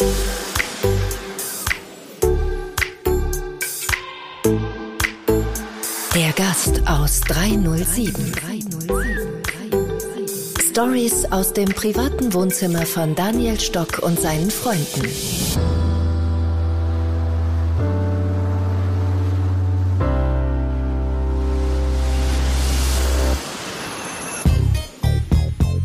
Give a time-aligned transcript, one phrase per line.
[0.00, 0.10] Der
[6.36, 8.32] Gast aus 307.
[10.70, 15.08] Stories aus dem privaten Wohnzimmer von Daniel Stock und seinen Freunden.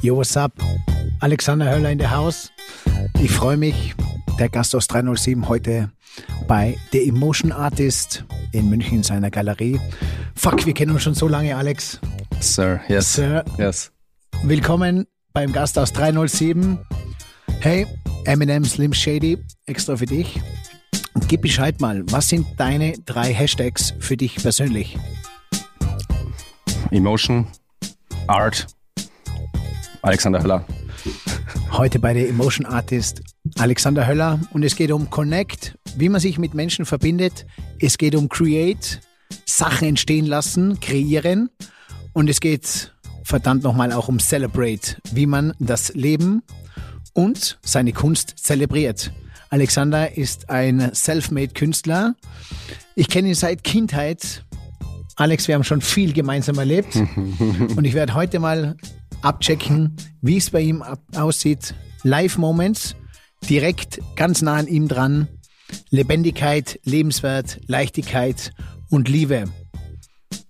[0.03, 0.51] Yo, what's up?
[1.19, 2.51] Alexander Höller in der Haus.
[3.19, 3.95] Ich freue mich.
[4.39, 5.91] Der Gast aus 307 heute
[6.47, 9.79] bei The Emotion Artist in München in seiner Galerie.
[10.35, 11.99] Fuck, wir kennen uns schon so lange, Alex.
[12.39, 13.13] Sir, yes.
[13.13, 13.45] Sir.
[13.59, 13.91] Yes.
[14.41, 16.79] Willkommen beim Gast aus 307.
[17.59, 17.85] Hey,
[18.25, 20.41] Eminem Slim Shady, extra für dich.
[21.27, 24.97] Gib Bescheid mal, was sind deine drei Hashtags für dich persönlich?
[26.89, 27.47] Emotion,
[28.27, 28.67] Art,
[30.01, 30.65] Alexander Höller.
[31.71, 33.21] Heute bei der Emotion Artist
[33.57, 37.45] Alexander Höller und es geht um Connect, wie man sich mit Menschen verbindet.
[37.79, 39.01] Es geht um Create,
[39.45, 41.49] Sachen entstehen lassen, kreieren
[42.13, 46.41] und es geht verdammt nochmal auch um Celebrate, wie man das Leben
[47.13, 49.11] und seine Kunst zelebriert.
[49.49, 52.15] Alexander ist ein self-made Künstler.
[52.95, 54.45] Ich kenne ihn seit Kindheit.
[55.15, 56.95] Alex, wir haben schon viel gemeinsam erlebt
[57.75, 58.77] und ich werde heute mal
[59.21, 61.75] abchecken, wie es bei ihm aussieht.
[62.03, 62.95] Live-Moments,
[63.49, 65.27] direkt ganz nah an ihm dran.
[65.89, 68.51] Lebendigkeit, Lebenswert, Leichtigkeit
[68.89, 69.45] und Liebe.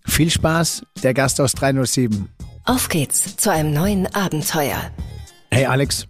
[0.06, 2.30] Viel Spaß, der Gast aus 307.
[2.66, 4.92] Auf geht's zu einem neuen Abenteuer.
[5.52, 6.08] Hey Alex,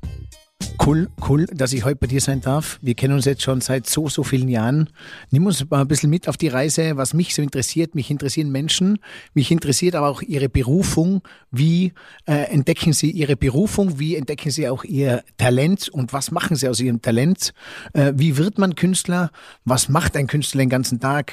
[0.86, 2.80] cool, cool, dass ich heute bei dir sein darf.
[2.82, 4.90] Wir kennen uns jetzt schon seit so, so vielen Jahren.
[5.32, 7.96] Nimm uns mal ein bisschen mit auf die Reise, was mich so interessiert.
[7.96, 9.00] Mich interessieren Menschen,
[9.34, 11.22] mich interessiert aber auch ihre Berufung.
[11.52, 11.94] Wie
[12.26, 14.00] äh, entdecken sie ihre Berufung?
[14.00, 15.90] Wie entdecken sie auch ihr Talent?
[15.90, 17.54] Und was machen sie aus ihrem Talent?
[17.94, 19.32] Äh, wie wird man Künstler?
[19.66, 21.32] Was macht ein Künstler den ganzen Tag?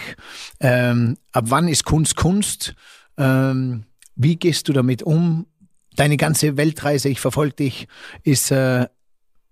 [0.61, 2.75] Ähm, ab wann ist Kunst Kunst?
[3.17, 3.85] Ähm,
[4.17, 5.47] wie gehst du damit um?
[5.97, 7.89] Deine ganze Weltreise, ich verfolge dich,
[8.23, 8.87] ist äh,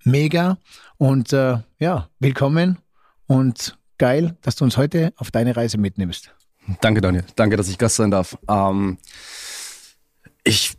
[0.05, 0.59] mega.
[0.97, 2.79] Und äh, ja, willkommen
[3.27, 6.33] und geil, dass du uns heute auf deine Reise mitnimmst.
[6.81, 7.25] Danke, Daniel.
[7.37, 8.39] Danke, dass ich Gast sein darf.
[8.49, 8.99] Ähm,
[10.45, 10.77] ich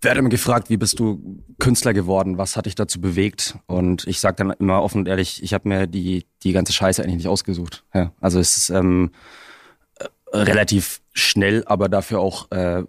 [0.00, 2.38] werde immer gefragt, wie bist du Künstler geworden?
[2.38, 3.58] Was hat dich dazu bewegt?
[3.66, 7.02] Und ich sage dann immer offen und ehrlich, ich habe mir die, die ganze Scheiße
[7.02, 7.84] eigentlich nicht ausgesucht.
[7.92, 9.10] Ja, also es ist ähm,
[10.32, 12.84] relativ schnell, aber dafür auch äh,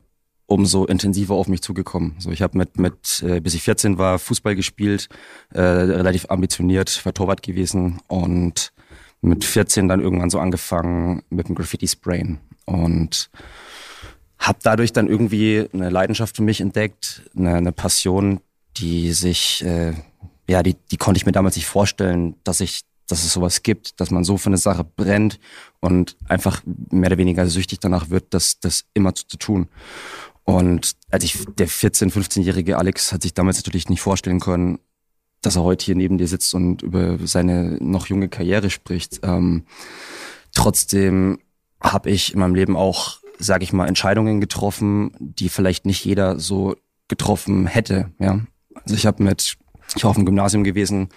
[0.50, 2.16] umso intensiver auf mich zugekommen.
[2.20, 5.08] So, ich habe mit, mit äh, bis ich 14 war, Fußball gespielt,
[5.54, 8.74] äh, relativ ambitioniert, war Torwart gewesen und
[9.22, 13.30] mit 14 dann irgendwann so angefangen mit dem Graffiti-Sprayen und
[14.40, 18.40] habe dadurch dann irgendwie eine Leidenschaft für mich entdeckt, eine, eine Passion,
[18.78, 19.94] die sich, äh,
[20.48, 24.00] ja, die, die konnte ich mir damals nicht vorstellen, dass ich dass es sowas gibt,
[24.00, 25.40] dass man so für eine Sache brennt
[25.80, 29.68] und einfach mehr oder weniger süchtig danach wird, das, das immer zu, zu tun.
[30.50, 34.80] Und als ich, der 14-, 15-jährige Alex hat sich damals natürlich nicht vorstellen können,
[35.44, 39.20] dass er heute hier neben dir sitzt und über seine noch junge Karriere spricht.
[39.22, 39.66] Ähm,
[40.52, 41.38] trotzdem
[41.80, 46.40] habe ich in meinem Leben auch, sage ich mal, Entscheidungen getroffen, die vielleicht nicht jeder
[46.40, 46.76] so
[47.08, 48.12] getroffen hätte.
[48.18, 48.40] Ja,
[48.74, 49.56] also ich habe mit,
[49.96, 51.10] ich war auf dem Gymnasium gewesen,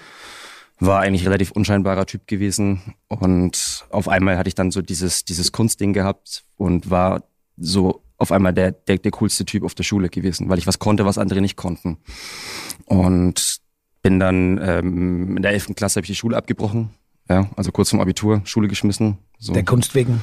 [0.79, 5.53] war eigentlich relativ unscheinbarer Typ gewesen und auf einmal hatte ich dann so dieses dieses
[5.53, 7.23] Kunstding gehabt und war
[7.57, 10.79] so auf einmal der, der, der coolste Typ auf der Schule gewesen, weil ich was
[10.79, 11.99] konnte, was andere nicht konnten.
[12.87, 13.59] Und
[14.03, 15.75] bin dann ähm, in der 11.
[15.77, 16.91] Klasse habe ich die Schule abgebrochen,
[17.29, 19.19] ja, also kurz vom Abitur, Schule geschmissen.
[19.39, 19.53] So.
[19.53, 20.23] Der Kunst wegen?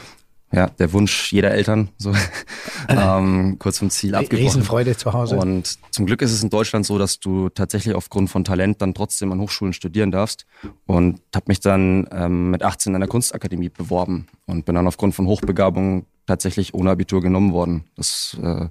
[0.52, 2.12] Ja, der Wunsch jeder Eltern, so
[2.90, 4.46] ähm, kurz vom Ziel abgebrochen.
[4.46, 5.38] Riesenfreude zu Hause.
[5.38, 8.96] Und zum Glück ist es in Deutschland so, dass du tatsächlich aufgrund von Talent dann
[8.96, 10.48] trotzdem an Hochschulen studieren darfst.
[10.88, 15.14] Und habe mich dann ähm, mit 18 an der Kunstakademie beworben und bin dann aufgrund
[15.14, 17.86] von Hochbegabung tatsächlich ohne Abitur genommen worden.
[17.96, 18.68] Das äh,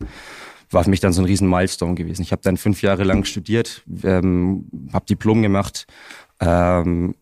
[0.71, 2.23] war für mich dann so ein riesen Milestone gewesen.
[2.23, 5.87] Ich habe dann fünf Jahre lang studiert, ähm, habe Diplom gemacht,
[6.41, 7.15] ähm,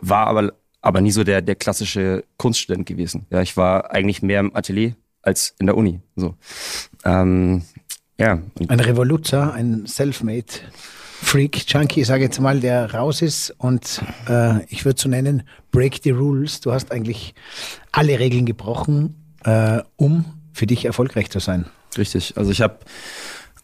[0.00, 3.26] war aber aber nie so der der klassische Kunststudent gewesen.
[3.30, 6.00] Ja, ich war eigentlich mehr im Atelier als in der Uni.
[6.14, 6.34] So,
[7.04, 7.62] ähm,
[8.18, 8.38] ja.
[8.68, 10.60] Ein Revoluzer, ein Selfmade.
[11.22, 15.42] Freak, Junkie, sage jetzt mal, der raus ist und äh, ich würde so nennen,
[15.72, 16.60] break the rules.
[16.60, 17.34] Du hast eigentlich
[17.92, 21.66] alle Regeln gebrochen äh, um für dich erfolgreich zu sein.
[21.96, 22.36] Richtig.
[22.36, 22.78] Also ich habe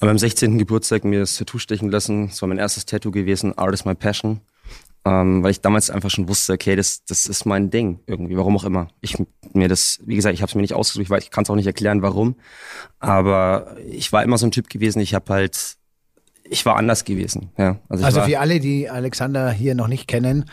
[0.01, 0.59] an meinem 16.
[0.59, 2.29] Geburtstag mir das Tattoo stechen lassen.
[2.29, 4.41] Das war mein erstes Tattoo gewesen, Art is my passion.
[5.05, 8.57] Ähm, weil ich damals einfach schon wusste, okay, das, das ist mein Ding irgendwie, warum
[8.57, 8.89] auch immer.
[9.01, 9.17] Ich
[9.55, 11.55] mir das, wie gesagt, ich habe es mir nicht ausgesucht, weil ich kann es auch
[11.55, 12.37] nicht erklären, warum.
[12.99, 15.79] Aber ich war immer so ein Typ gewesen, ich habe halt
[16.51, 17.51] ich war anders gewesen.
[17.57, 17.79] Ja.
[17.89, 20.47] Also, also für alle, die Alexander hier noch nicht kennen,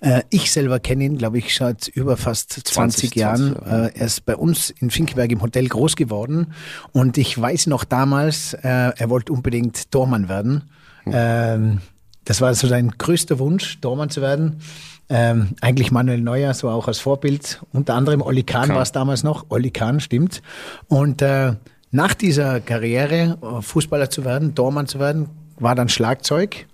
[0.00, 3.52] äh, ich selber kenne ihn, glaube ich, seit über fast 20, 20 Jahren.
[3.56, 3.86] 20, ja.
[3.86, 6.54] äh, er ist bei uns in Finkenberg im Hotel groß geworden
[6.92, 10.70] und ich weiß noch damals, äh, er wollte unbedingt Tormann werden.
[11.04, 11.12] Mhm.
[11.14, 11.80] Ähm,
[12.24, 14.60] das war so sein größter Wunsch, Tormann zu werden.
[15.08, 17.60] Ähm, eigentlich Manuel Neuer, so auch als Vorbild.
[17.72, 19.46] Unter anderem Olli Kahn war es damals noch.
[19.48, 20.40] Olli Kahn, stimmt.
[20.86, 21.54] Und äh,
[21.90, 25.28] nach dieser Karriere, äh, Fußballer zu werden, Tormann zu werden,
[25.58, 26.66] war dann Schlagzeug.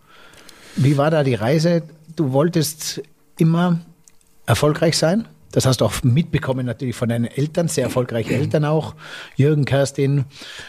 [0.77, 1.83] Wie war da die Reise?
[2.15, 3.03] Du wolltest
[3.39, 3.81] immer
[4.47, 5.27] erfolgreich sein.
[5.53, 8.95] Das hast du auch mitbekommen natürlich von deinen Eltern, sehr erfolgreiche Eltern auch.
[9.37, 10.27] Jürgen, Kerstin.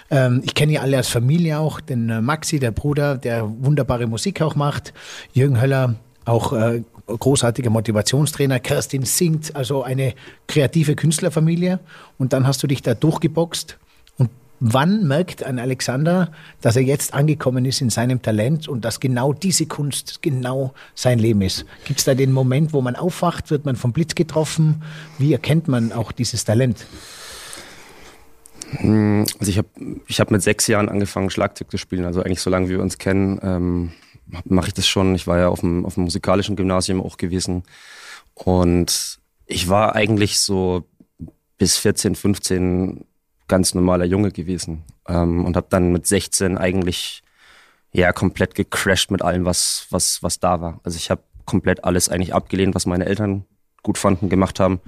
[0.09, 1.81] Ähm, ich kenne ja alle als Familie auch.
[1.81, 4.93] Den äh, Maxi, der Bruder, der wunderbare Musik auch macht.
[5.33, 8.61] Jürgen Höller, auch äh, großartiger Motivationstrainer.
[8.61, 10.13] Kerstin singt, also eine
[10.47, 11.79] kreative Künstlerfamilie.
[12.17, 13.77] Und dann hast du dich da durchgeboxt
[14.59, 16.31] Wann merkt ein Alexander,
[16.61, 21.19] dass er jetzt angekommen ist in seinem Talent und dass genau diese Kunst genau sein
[21.19, 21.65] Leben ist?
[21.85, 24.81] Gibt es da den Moment, wo man aufwacht, wird man vom Blitz getroffen?
[25.19, 26.87] Wie erkennt man auch dieses Talent?
[28.71, 29.69] Hm, also ich habe
[30.07, 32.05] ich hab mit sechs Jahren angefangen, Schlagzeug zu spielen.
[32.05, 33.91] Also eigentlich so lange wie wir uns kennen, ähm,
[34.45, 35.13] mache ich das schon.
[35.13, 37.63] Ich war ja auf dem, auf dem musikalischen Gymnasium auch gewesen.
[38.33, 40.83] Und ich war eigentlich so
[41.57, 43.05] bis 14, 15
[43.47, 47.23] ganz normaler Junge gewesen ähm, und habe dann mit 16 eigentlich
[47.91, 50.79] ja komplett gecrashed mit allem, was was was da war.
[50.83, 53.45] Also ich habe komplett alles eigentlich abgelehnt, was meine Eltern
[53.81, 54.81] gut fanden, gemacht haben.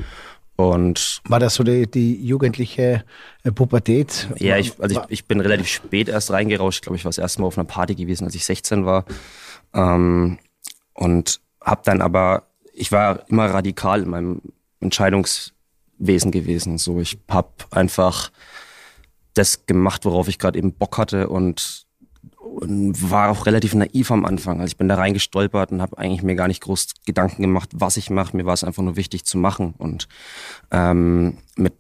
[0.60, 3.06] Und war das so die, die jugendliche
[3.44, 4.28] äh, Pubertät?
[4.40, 6.80] Ja, ich, also ich, ich bin relativ spät erst reingerauscht.
[6.80, 9.06] Ich glaube, ich war das erste Mal auf einer Party gewesen, als ich 16 war.
[9.74, 10.38] Ähm,
[10.94, 14.42] und habe dann aber, ich war immer radikal in meinem
[14.82, 15.54] Entscheidungs
[16.00, 16.78] Wesen gewesen.
[16.78, 18.32] So, ich habe einfach
[19.34, 21.86] das gemacht, worauf ich gerade eben Bock hatte und,
[22.38, 24.60] und, war auch relativ naiv am Anfang.
[24.60, 27.98] Also ich bin da reingestolpert und habe eigentlich mir gar nicht groß Gedanken gemacht, was
[27.98, 28.36] ich mache.
[28.36, 30.08] Mir war es einfach nur wichtig zu machen und
[30.72, 31.74] ähm, mit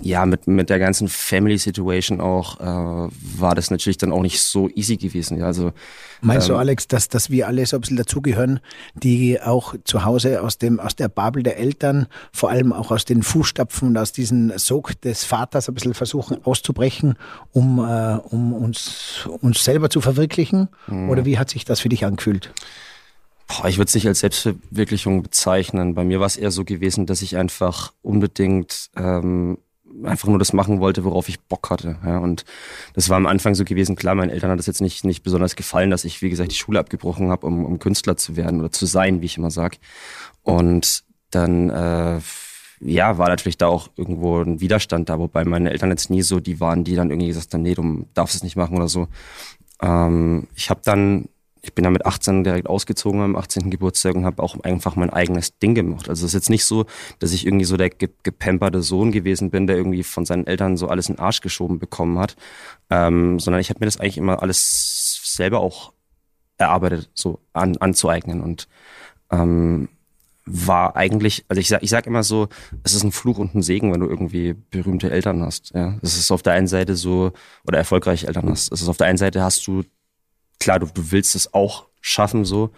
[0.00, 4.40] ja, mit, mit der ganzen Family Situation auch, äh, war das natürlich dann auch nicht
[4.40, 5.38] so easy gewesen.
[5.38, 5.72] Ja, also,
[6.20, 8.60] Meinst ähm, du, Alex, dass, dass wir alle so ein bisschen dazugehören,
[8.94, 13.04] die auch zu Hause aus, dem, aus der Babel der Eltern, vor allem auch aus
[13.04, 17.16] den Fußstapfen und aus diesem Sog des Vaters ein bisschen versuchen auszubrechen,
[17.50, 20.68] um, äh, um uns, uns selber zu verwirklichen?
[20.86, 21.10] Mhm.
[21.10, 22.52] Oder wie hat sich das für dich angefühlt?
[23.48, 25.94] Boah, ich würde es nicht als Selbstverwirklichung bezeichnen.
[25.94, 29.58] Bei mir war es eher so gewesen, dass ich einfach unbedingt ähm,
[30.04, 31.96] einfach nur das machen wollte, worauf ich Bock hatte.
[32.04, 32.44] Ja, und
[32.94, 35.56] das war am Anfang so gewesen, klar, meinen Eltern hat es jetzt nicht, nicht besonders
[35.56, 38.72] gefallen, dass ich, wie gesagt, die Schule abgebrochen habe, um, um Künstler zu werden oder
[38.72, 39.78] zu sein, wie ich immer sag.
[40.42, 42.20] Und dann äh,
[42.84, 46.40] ja, war natürlich da auch irgendwo ein Widerstand da, wobei meine Eltern jetzt nie so
[46.40, 49.08] die waren, die dann irgendwie gesagt haben, nee, du darfst es nicht machen oder so.
[49.80, 51.28] Ähm, ich habe dann
[51.62, 53.70] ich bin dann mit 18 direkt ausgezogen am 18.
[53.70, 56.08] Geburtstag und habe auch einfach mein eigenes Ding gemacht.
[56.08, 56.86] Also es ist jetzt nicht so,
[57.20, 60.88] dass ich irgendwie so der gepamperte Sohn gewesen bin, der irgendwie von seinen Eltern so
[60.88, 62.36] alles in den Arsch geschoben bekommen hat,
[62.90, 65.92] ähm, sondern ich habe mir das eigentlich immer alles selber auch
[66.58, 68.68] erarbeitet, so an, anzueignen und
[69.30, 69.88] ähm,
[70.44, 72.48] war eigentlich, also ich sag, ich sag immer so,
[72.82, 75.72] es ist ein Fluch und ein Segen, wenn du irgendwie berühmte Eltern hast.
[75.74, 77.32] Ja, es ist auf der einen Seite so
[77.64, 78.72] oder erfolgreiche Eltern hast.
[78.72, 79.84] Es ist auf der einen Seite hast du
[80.60, 82.70] klar, du, du willst es auch schaffen so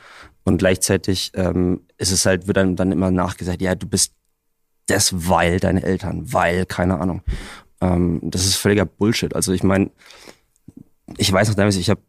[0.45, 4.13] und gleichzeitig ähm, ist es halt, wird dann, dann immer nachgesagt, ja, du bist
[4.87, 7.23] das, weil deine Eltern, weil, keine Ahnung.
[7.81, 9.35] Ähm, das ist völliger Bullshit.
[9.35, 9.91] Also ich meine,
[11.17, 12.01] ich weiß noch damals, ich habe,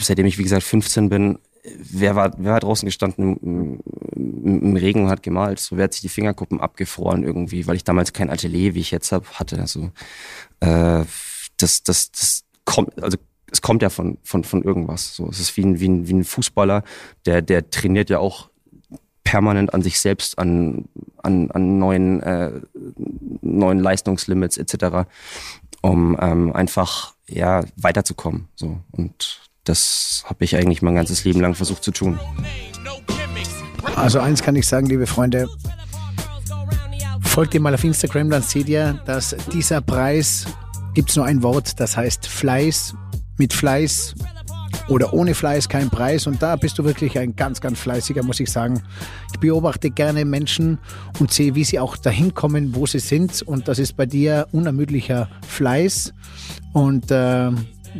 [0.00, 1.38] seitdem ich wie gesagt 15 bin,
[1.78, 3.80] wer war, wer war draußen gestanden im,
[4.14, 5.58] im, Regen und hat gemalt?
[5.58, 8.90] So, wer hat sich die Fingerkuppen abgefroren irgendwie, weil ich damals kein Atelier, wie ich
[8.90, 9.60] jetzt hab, hatte.
[9.60, 9.90] Also
[10.60, 11.04] äh,
[11.56, 13.18] das, das, das kommt, also
[13.50, 15.14] es kommt ja von, von, von irgendwas.
[15.14, 16.82] So, es ist wie ein, wie ein, wie ein Fußballer,
[17.24, 18.50] der, der trainiert ja auch
[19.24, 20.86] permanent an sich selbst, an,
[21.22, 22.52] an, an neuen, äh,
[23.42, 25.08] neuen Leistungslimits etc.,
[25.82, 28.48] um ähm, einfach ja, weiterzukommen.
[28.54, 28.78] So.
[28.92, 32.18] Und das habe ich eigentlich mein ganzes Leben lang versucht zu tun.
[33.96, 35.48] Also eins kann ich sagen, liebe Freunde,
[37.22, 40.46] folgt ihr mal auf Instagram, dann seht ihr, dass dieser Preis,
[40.94, 42.94] gibt es nur ein Wort, das heißt Fleiß
[43.38, 44.14] mit Fleiß
[44.88, 46.26] oder ohne Fleiß kein Preis.
[46.26, 48.82] Und da bist du wirklich ein ganz, ganz fleißiger, muss ich sagen.
[49.32, 50.78] Ich beobachte gerne Menschen
[51.18, 53.42] und sehe, wie sie auch dahin kommen, wo sie sind.
[53.42, 56.12] Und das ist bei dir unermüdlicher Fleiß.
[56.72, 57.50] Und äh,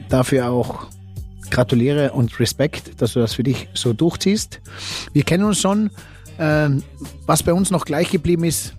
[0.08, 0.88] dafür auch
[1.50, 4.60] gratuliere und Respekt, dass du das für dich so durchziehst.
[5.12, 5.90] Wir kennen uns schon.
[6.38, 6.68] Äh,
[7.26, 8.74] was bei uns noch gleich geblieben ist,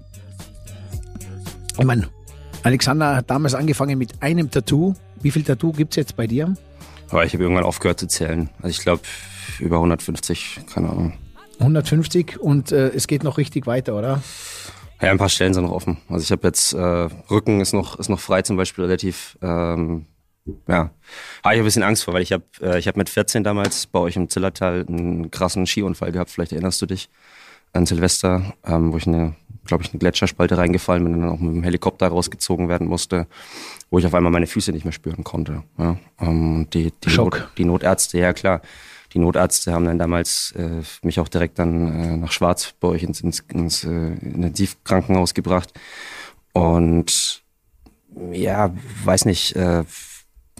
[1.79, 2.07] ich meine,
[2.63, 4.93] Alexander hat damals angefangen mit einem Tattoo.
[5.21, 6.53] Wie viel Tattoo gibt es jetzt bei dir?
[7.09, 8.49] Aber ich habe irgendwann aufgehört zu zählen.
[8.57, 9.01] Also ich glaube
[9.59, 11.13] über 150, keine Ahnung.
[11.59, 14.21] 150 und äh, es geht noch richtig weiter, oder?
[15.01, 15.97] Ja, ein paar Stellen sind noch offen.
[16.09, 19.37] Also ich habe jetzt äh, Rücken ist noch ist noch frei zum Beispiel relativ.
[19.41, 20.05] Ähm,
[20.67, 20.91] ja,
[21.43, 23.87] habe ich ein bisschen Angst vor, weil ich habe äh, ich habe mit 14 damals
[23.87, 26.31] bei euch im Zillertal einen krassen Skiunfall gehabt.
[26.31, 27.09] Vielleicht erinnerst du dich
[27.73, 29.35] an Silvester, ähm, wo ich eine,
[29.67, 33.27] glaube ich, eine Gletscherspalte reingefallen bin und dann auch mit dem Helikopter rausgezogen werden musste,
[33.89, 35.63] wo ich auf einmal meine Füße nicht mehr spüren konnte.
[35.77, 38.61] Ja, ähm, die, die, Not, die Notärzte, ja klar
[39.13, 43.03] die Notärzte haben dann damals äh, mich auch direkt dann äh, nach Schwarz bei euch
[43.03, 45.73] ins, ins, ins äh, Intensivkrankenhaus gebracht.
[46.53, 47.43] Und
[48.31, 49.83] ja, weiß nicht, äh,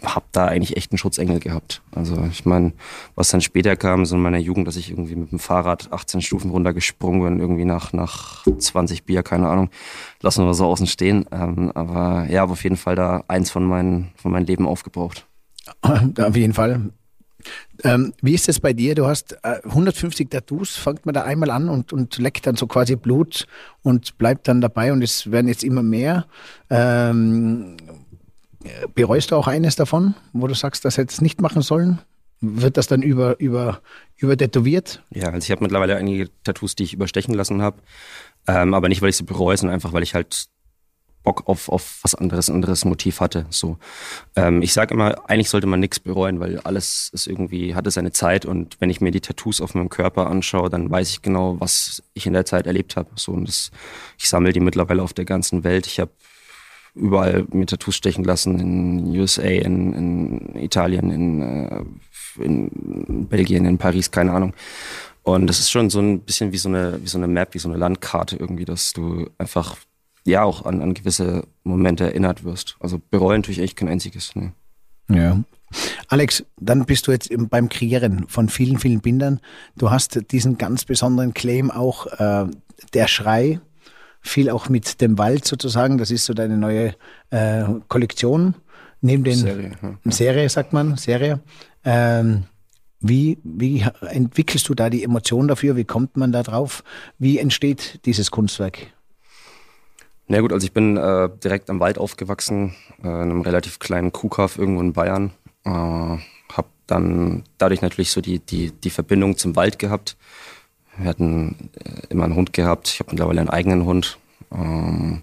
[0.04, 1.82] hab da eigentlich echt einen Schutzengel gehabt.
[1.92, 2.74] Also ich meine,
[3.16, 6.22] was dann später kam, so in meiner Jugend, dass ich irgendwie mit dem Fahrrad 18
[6.22, 9.70] Stufen runtergesprungen bin, irgendwie nach, nach 20 Bier, keine Ahnung,
[10.22, 11.26] lassen wir so außen stehen.
[11.32, 15.26] Ähm, aber ja, auf jeden Fall da eins von meinen, von meinem Leben aufgebraucht.
[15.82, 16.92] Auf jeden Fall.
[17.84, 18.96] Ähm, wie ist es bei dir?
[18.96, 22.68] Du hast äh, 150 Tattoos, fängt man da einmal an und, und leckt dann so
[22.68, 23.46] quasi Blut
[23.84, 26.26] und bleibt dann dabei und es werden jetzt immer mehr.
[26.70, 27.78] Ähm,
[28.94, 32.00] bereust du auch eines davon, wo du sagst, das hättest nicht machen sollen?
[32.40, 33.82] Wird das dann über, über,
[34.18, 35.02] über tätowiert?
[35.10, 37.78] Ja, also ich habe mittlerweile einige Tattoos, die ich überstechen lassen habe.
[38.48, 40.48] Ähm, aber nicht, weil ich sie bereue, sondern einfach, weil ich halt
[41.28, 43.48] Bock auf, auf was anderes, anderes Motiv hatte.
[43.50, 43.78] So,
[44.38, 48.14] ähm, ich sage immer, eigentlich sollte man nichts bereuen, weil alles ist irgendwie hatte seine
[48.14, 51.60] Zeit und wenn ich mir die Tattoos auf meinem Körper anschaue, dann weiß ich genau,
[51.60, 53.10] was ich in der Zeit erlebt habe.
[53.16, 53.72] So und das,
[54.18, 55.86] ich sammle die mittlerweile auf der ganzen Welt.
[55.86, 56.12] Ich habe
[56.98, 61.84] überall mir Tattoos stechen lassen in USA, in, in Italien, in, äh,
[62.44, 64.54] in Belgien, in Paris, keine Ahnung.
[65.24, 67.60] Und das ist schon so ein bisschen wie so eine, wie so eine Map, wie
[67.60, 69.76] so eine Landkarte irgendwie, dass du einfach
[70.24, 72.78] ja auch an, an gewisse Momente erinnert wirst.
[72.80, 74.36] Also bereuen tue ich echt kein einziges.
[74.36, 74.54] Ne.
[75.10, 75.42] Ja.
[76.08, 79.40] Alex, dann bist du jetzt beim Kreieren von vielen, vielen Bindern.
[79.76, 82.46] Du hast diesen ganz besonderen Claim auch, äh,
[82.94, 83.60] der Schrei,
[84.28, 85.98] viel auch mit dem Wald sozusagen.
[85.98, 86.96] Das ist so deine neue
[87.30, 88.56] äh, Kollektion.
[89.02, 90.12] Neben den Serie, ja.
[90.12, 91.40] Serie sagt man, Serie.
[91.86, 92.44] Ähm,
[93.00, 95.76] wie, wie entwickelst du da die Emotion dafür?
[95.76, 96.84] Wie kommt man da drauf?
[97.20, 98.80] Wie entsteht dieses Kunstwerk?
[100.28, 104.12] Na gut, also ich bin äh, direkt am Wald aufgewachsen, äh, in einem relativ kleinen
[104.12, 105.32] Kuhkauf irgendwo in Bayern.
[105.64, 110.18] Äh, hab dann dadurch natürlich so die, die, die Verbindung zum Wald gehabt.
[110.98, 112.90] Wir hatten äh, immer einen Hund gehabt.
[112.90, 114.18] Ich habe mittlerweile einen eigenen Hund.
[114.52, 115.22] Ähm,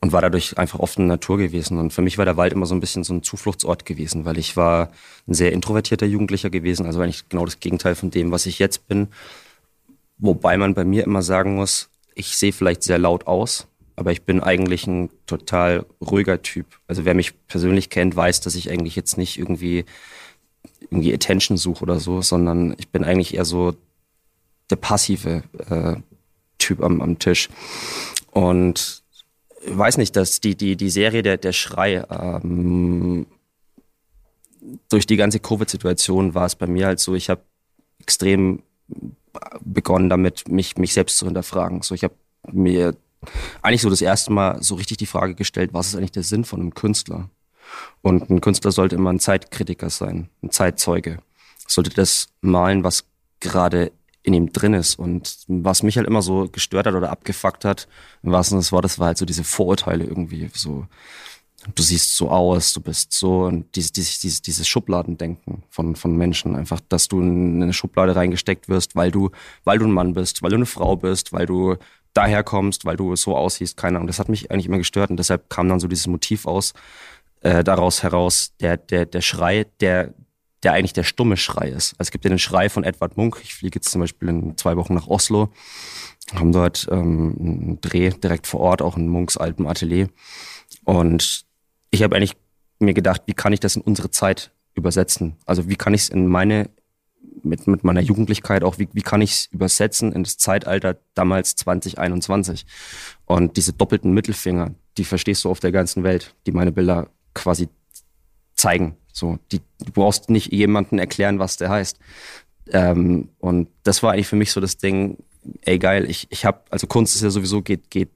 [0.00, 1.78] und war dadurch einfach oft in der Natur gewesen.
[1.78, 4.38] Und für mich war der Wald immer so ein bisschen so ein Zufluchtsort gewesen, weil
[4.38, 4.90] ich war
[5.26, 8.86] ein sehr introvertierter Jugendlicher gewesen, also eigentlich genau das Gegenteil von dem, was ich jetzt
[8.86, 9.08] bin.
[10.18, 14.22] Wobei man bei mir immer sagen muss, ich sehe vielleicht sehr laut aus, aber ich
[14.22, 16.66] bin eigentlich ein total ruhiger Typ.
[16.86, 19.84] Also wer mich persönlich kennt, weiß, dass ich eigentlich jetzt nicht irgendwie
[20.90, 23.74] irgendwie Attention suche oder so, sondern ich bin eigentlich eher so
[24.70, 25.96] der passive äh,
[26.58, 27.48] Typ am, am Tisch.
[28.30, 29.02] Und
[29.64, 33.26] ich weiß nicht, dass die, die, die Serie der, der Schrei, ähm,
[34.88, 37.42] durch die ganze Covid-Situation war es bei mir halt so, ich habe
[38.00, 38.62] extrem
[39.60, 41.82] begonnen damit, mich, mich selbst zu hinterfragen.
[41.82, 42.14] So, ich habe
[42.50, 42.94] mir
[43.62, 46.44] eigentlich so das erste Mal so richtig die Frage gestellt, was ist eigentlich der Sinn
[46.44, 47.28] von einem Künstler?
[48.02, 51.18] Und ein Künstler sollte immer ein Zeitkritiker sein, ein Zeitzeuge.
[51.66, 53.04] Sollte das malen, was
[53.40, 54.98] gerade in ihm drin ist.
[54.98, 57.88] Und was mich halt immer so gestört hat oder abgefuckt hat,
[58.22, 60.50] im wahrsten des Wortes, war halt so diese Vorurteile irgendwie.
[60.52, 60.86] So,
[61.74, 66.16] du siehst so aus, du bist so und dieses, dieses, dieses, dieses Schubladendenken von, von
[66.16, 66.56] Menschen.
[66.56, 69.30] Einfach, dass du in eine Schublade reingesteckt wirst, weil du,
[69.64, 71.76] weil du ein Mann bist, weil du eine Frau bist, weil du
[72.14, 74.06] daher kommst, weil du so aussiehst, keine Ahnung.
[74.08, 76.74] Das hat mich eigentlich immer gestört und deshalb kam dann so dieses Motiv aus,
[77.42, 80.14] äh, daraus heraus, der, der, der Schrei, der,
[80.62, 81.92] der eigentlich der stumme Schrei ist.
[81.92, 83.38] Also es gibt ja den Schrei von Edward Munk.
[83.42, 85.50] Ich fliege jetzt zum Beispiel in zwei Wochen nach Oslo,
[86.34, 90.08] haben dort ähm, einen Dreh direkt vor Ort, auch in Munks altem Atelier.
[90.84, 91.44] Und
[91.90, 92.36] ich habe eigentlich
[92.78, 95.36] mir gedacht, wie kann ich das in unsere Zeit übersetzen?
[95.46, 96.70] Also wie kann ich es in meine
[97.42, 101.56] mit, mit meiner Jugendlichkeit auch, wie, wie kann ich es übersetzen in das Zeitalter damals
[101.56, 102.66] 2021?
[103.24, 107.68] Und diese doppelten Mittelfinger, die verstehst du auf der ganzen Welt, die meine Bilder quasi
[108.54, 108.96] zeigen.
[109.18, 111.98] So, die, du brauchst nicht jemanden erklären, was der heißt.
[112.70, 115.18] Ähm, und das war eigentlich für mich so das Ding,
[115.62, 118.10] ey geil, ich, ich habe, also Kunst ist ja sowieso geht, geht,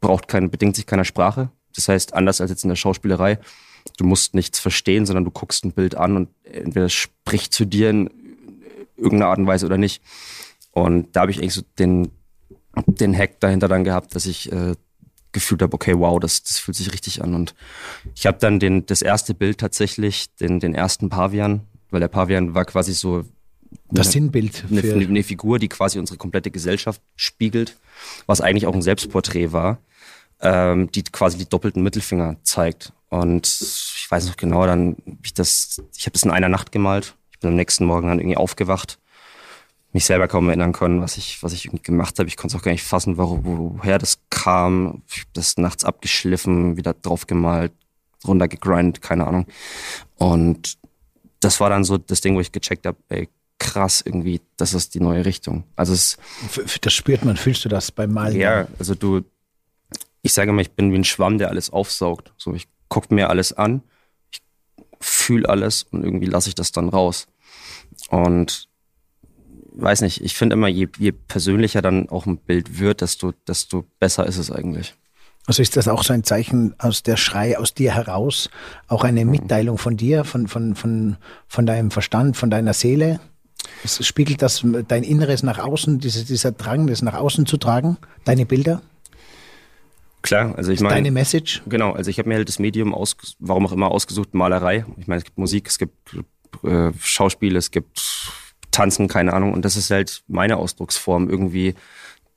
[0.00, 1.50] braucht kein, bedingt sich keiner Sprache.
[1.74, 3.38] Das heißt, anders als jetzt in der Schauspielerei,
[3.96, 7.90] du musst nichts verstehen, sondern du guckst ein Bild an und entweder spricht zu dir
[7.90, 8.10] in
[8.96, 10.02] irgendeiner Art und Weise oder nicht.
[10.70, 12.10] Und da habe ich eigentlich so den,
[12.86, 14.74] den Hack dahinter dann gehabt, dass ich äh,
[15.38, 17.34] gefühlt habe, okay, wow, das, das fühlt sich richtig an.
[17.34, 17.54] Und
[18.14, 22.54] ich habe dann den, das erste Bild tatsächlich, den, den ersten Pavian, weil der Pavian
[22.54, 23.24] war quasi so
[23.90, 24.64] das Sinnbild.
[24.70, 27.76] Eine, eine, Figur, die quasi unsere komplette Gesellschaft spiegelt,
[28.26, 29.78] was eigentlich auch ein Selbstporträt war,
[30.40, 32.92] ähm, die quasi die doppelten Mittelfinger zeigt.
[33.10, 37.14] Und ich weiß noch genau, dann ich das, ich habe das in einer Nacht gemalt.
[37.32, 38.98] Ich bin am nächsten Morgen dann irgendwie aufgewacht,
[39.92, 42.28] mich selber kaum erinnern können, was ich, was ich irgendwie gemacht habe.
[42.28, 45.02] Ich konnte es auch gar nicht fassen, woher das kam.
[45.08, 47.72] Ich habe das nachts abgeschliffen, wieder drauf gemalt,
[48.26, 49.46] runtergegrindet, keine Ahnung.
[50.16, 50.78] Und
[51.40, 53.28] das war dann so das Ding, wo ich gecheckt habe, ey,
[53.58, 55.64] krass irgendwie, das ist die neue Richtung.
[55.74, 56.16] Also es
[56.80, 58.36] das spürt man, fühlst du das beim Malen?
[58.36, 59.22] Ja, also du,
[60.22, 62.32] ich sage immer, ich bin wie ein Schwamm, der alles aufsaugt.
[62.36, 63.82] So, ich gucke mir alles an,
[64.30, 64.42] ich
[65.00, 67.26] fühle alles und irgendwie lasse ich das dann raus.
[68.10, 68.67] Und
[69.80, 73.84] weiß nicht, ich finde immer, je, je persönlicher dann auch ein Bild wird, desto, desto
[74.00, 74.94] besser ist es eigentlich.
[75.46, 78.50] Also ist das auch so ein Zeichen aus der Schrei aus dir heraus,
[78.86, 79.30] auch eine mhm.
[79.30, 81.16] Mitteilung von dir, von, von, von,
[81.46, 83.20] von deinem Verstand, von deiner Seele?
[83.82, 87.96] Es spiegelt das dein Inneres nach außen, diese, dieser Drang, das nach außen zu tragen,
[88.24, 88.82] deine Bilder?
[90.22, 90.96] Klar, also ich meine.
[90.96, 91.62] Deine Message?
[91.66, 94.84] Genau, also ich habe mir halt das Medium aus, warum auch immer ausgesucht, Malerei.
[94.98, 95.94] Ich meine, es gibt Musik, es gibt
[96.64, 98.02] äh, Schauspiel, es gibt
[98.70, 99.52] Tanzen, keine Ahnung.
[99.52, 101.74] Und das ist halt meine Ausdrucksform, irgendwie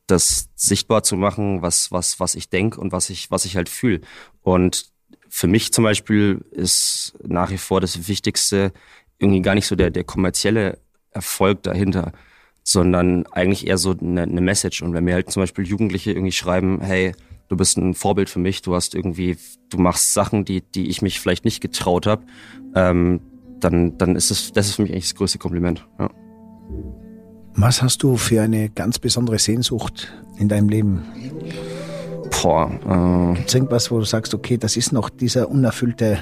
[0.08, 3.70] das sichtbar zu machen, was, was, was ich denke und was ich, was ich halt
[3.70, 4.02] fühle.
[4.42, 4.92] Und
[5.30, 8.74] für mich zum Beispiel ist nach wie vor das Wichtigste
[9.18, 10.80] irgendwie gar nicht so der, der kommerzielle
[11.12, 12.12] Erfolg dahinter,
[12.64, 14.82] sondern eigentlich eher so eine, eine Message.
[14.82, 17.14] Und wenn mir halt zum Beispiel Jugendliche irgendwie schreiben, hey,
[17.48, 19.38] du bist ein Vorbild für mich, du hast irgendwie,
[19.70, 22.26] du machst Sachen, die, die ich mich vielleicht nicht getraut habe,
[22.76, 23.22] ähm,
[23.60, 25.88] dann, dann ist es, das ist für mich eigentlich das größte Kompliment.
[26.00, 26.10] Ja.
[27.56, 31.04] Was hast du für eine ganz besondere Sehnsucht in deinem Leben?
[32.42, 36.20] Boah, äh, Gibt es irgendwas, wo du sagst, okay, das ist noch dieser unerfüllte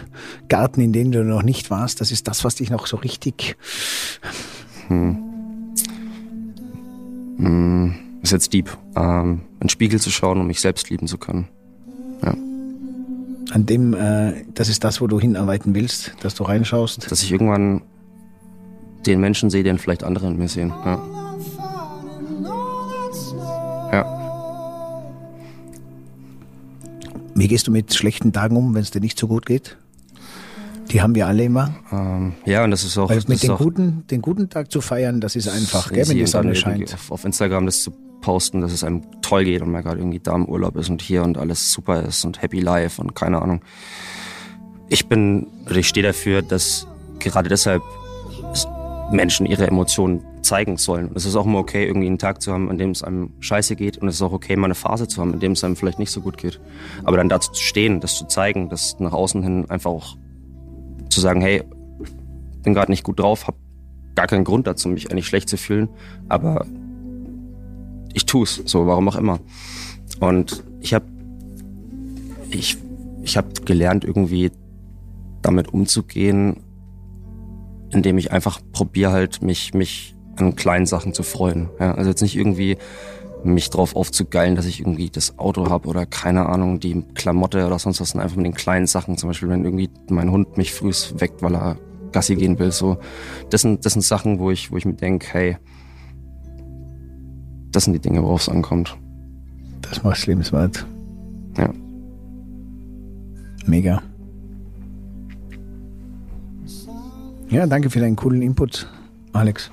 [0.50, 3.55] Garten, in dem du noch nicht warst, das ist das, was dich noch so richtig
[4.89, 5.17] hm.
[7.38, 8.75] Hm, ist jetzt deep.
[8.95, 11.48] Ähm, in den Spiegel zu schauen, um mich selbst lieben zu können.
[12.22, 12.33] Ja.
[13.51, 17.09] An dem, äh, das ist das, wo du hinarbeiten willst, dass du reinschaust?
[17.09, 17.81] Dass ich irgendwann
[19.05, 20.70] den Menschen sehe, den vielleicht andere in mir sehen.
[20.70, 21.01] Ja.
[23.92, 24.20] ja.
[27.35, 29.77] Wie gehst du mit schlechten Tagen um, wenn es dir nicht so gut geht?
[30.92, 31.75] Die haben wir alle immer.
[31.92, 33.09] Ähm, ja, und das ist auch.
[33.09, 36.25] Weil mit den guten, den guten Tag zu feiern, das ist einfach, gell, wenn die
[36.25, 36.94] Sonne scheint.
[36.94, 40.20] Auf, auf, Instagram das zu posten, dass es einem toll geht und man gerade irgendwie
[40.20, 43.42] da im Urlaub ist und hier und alles super ist und happy life und keine
[43.42, 43.62] Ahnung.
[44.90, 46.88] Ich bin, oder ich stehe dafür, dass
[47.20, 47.83] gerade deshalb
[49.11, 51.11] Menschen ihre Emotionen zeigen sollen.
[51.15, 53.75] es ist auch immer okay, irgendwie einen Tag zu haben, an dem es einem scheiße
[53.75, 53.98] geht.
[53.98, 56.00] Und es ist auch okay, mal eine Phase zu haben, in dem es einem vielleicht
[56.00, 56.59] nicht so gut geht.
[57.03, 60.15] Aber dann dazu zu stehen, das zu zeigen, das nach außen hin einfach auch
[61.09, 61.63] zu sagen, hey,
[62.63, 63.57] bin gerade nicht gut drauf, habe
[64.15, 65.89] gar keinen Grund dazu, mich eigentlich schlecht zu fühlen,
[66.27, 66.65] aber
[68.13, 69.39] ich tu's, so warum auch immer.
[70.19, 71.05] Und ich habe
[72.50, 72.77] ich
[73.24, 74.51] ich habe gelernt irgendwie
[75.41, 76.57] damit umzugehen,
[77.91, 81.69] indem ich einfach probiere halt mich mich an kleinen Sachen zu freuen.
[81.79, 82.77] Ja, also jetzt nicht irgendwie
[83.43, 87.79] mich drauf aufzugeilen, dass ich irgendwie das Auto habe oder keine Ahnung, die Klamotte oder
[87.79, 89.17] sonst was, einfach mit den kleinen Sachen.
[89.17, 91.77] Zum Beispiel, wenn irgendwie mein Hund mich frühs weckt, weil er
[92.11, 92.71] Gassi gehen will.
[92.71, 92.97] So,
[93.49, 95.57] das sind, das sind Sachen, wo ich, wo ich mir denke, hey,
[97.71, 98.97] das sind die Dinge, worauf es ankommt.
[99.81, 100.85] Das macht lebenswert.
[101.57, 101.69] Ja.
[103.65, 104.01] Mega.
[107.50, 108.88] Ja, danke für deinen coolen Input,
[109.33, 109.72] Alex.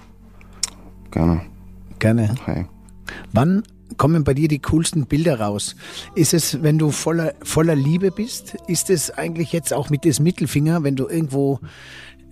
[1.11, 1.43] Gerne.
[1.99, 2.35] Gerne.
[2.47, 2.65] Hey.
[3.33, 3.65] Wann
[3.99, 5.77] kommen bei dir die coolsten Bilder raus?
[6.15, 8.57] Ist es, wenn du voller, voller Liebe bist?
[8.67, 11.61] Ist es eigentlich jetzt auch mit dem Mittelfinger, wenn du irgendwo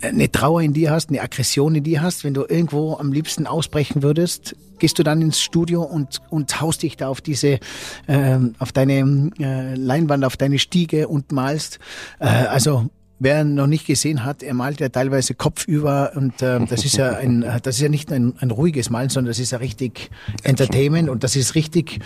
[0.01, 3.47] eine Trauer in dir hast, eine Aggression in dir hast, wenn du irgendwo am liebsten
[3.47, 7.59] ausbrechen würdest, gehst du dann ins Studio und, und haust dich da auf diese,
[8.07, 11.79] äh, auf deine äh, Leinwand, auf deine Stiege und malst.
[12.19, 12.89] Äh, also
[13.25, 17.17] Wer noch nicht gesehen hat, er malt ja teilweise kopfüber und äh, das ist ja
[17.17, 20.11] ein, das ist ja nicht ein, ein ruhiges Malen, sondern das ist ja richtig
[20.43, 22.01] Entertainment und das ist richtig,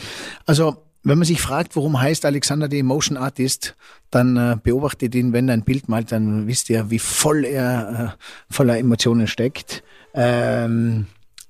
[0.46, 3.74] also wenn man sich fragt, warum heißt Alexander the Emotion Artist,
[4.12, 8.14] dann äh, beobachtet ihn, wenn er ein Bild malt, dann wisst ihr, wie voll er
[8.16, 9.82] äh, voller Emotionen steckt.
[10.14, 11.06] Ähm,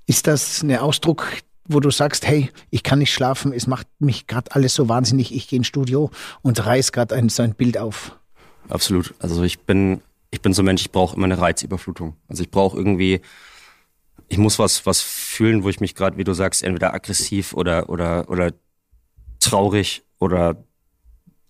[0.07, 1.27] ist das ein Ausdruck,
[1.67, 5.35] wo du sagst, hey, ich kann nicht schlafen, es macht mich gerade alles so wahnsinnig,
[5.35, 8.19] ich gehe ins Studio und reiß gerade ein, so ein Bild auf?
[8.69, 9.15] Absolut.
[9.19, 12.17] Also ich bin, ich bin so ein Mensch, ich brauche immer eine Reizüberflutung.
[12.29, 13.21] Also ich brauche irgendwie,
[14.29, 17.89] ich muss was, was fühlen, wo ich mich gerade, wie du sagst, entweder aggressiv oder,
[17.89, 18.53] oder, oder
[19.41, 20.57] traurig oder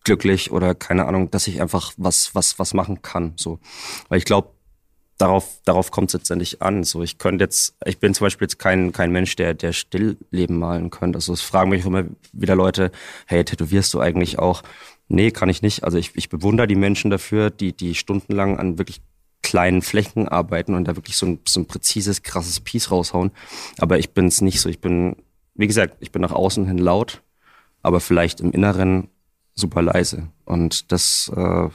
[0.04, 3.34] glücklich oder keine Ahnung, dass ich einfach was, was, was machen kann.
[3.36, 3.58] So.
[4.08, 4.50] Weil ich glaube,
[5.18, 6.84] darauf, darauf kommt es letztendlich an.
[6.84, 10.58] So, ich könnte jetzt, ich bin zum Beispiel jetzt kein, kein Mensch, der, der Stillleben
[10.58, 11.16] malen könnte.
[11.18, 12.90] Also es fragen mich immer wieder Leute,
[13.26, 14.62] hey, tätowierst du eigentlich auch?
[15.08, 15.84] Nee, kann ich nicht.
[15.84, 19.00] Also ich, ich bewundere die Menschen dafür, die, die stundenlang an wirklich
[19.42, 23.32] kleinen Flächen arbeiten und da wirklich so ein, so ein präzises, krasses Piece raushauen.
[23.78, 24.68] Aber ich bin es nicht so.
[24.68, 25.16] Ich bin,
[25.54, 27.22] wie gesagt, ich bin nach außen hin laut,
[27.82, 29.08] aber vielleicht im Inneren
[29.54, 30.28] super leise.
[30.44, 31.68] Und das, äh,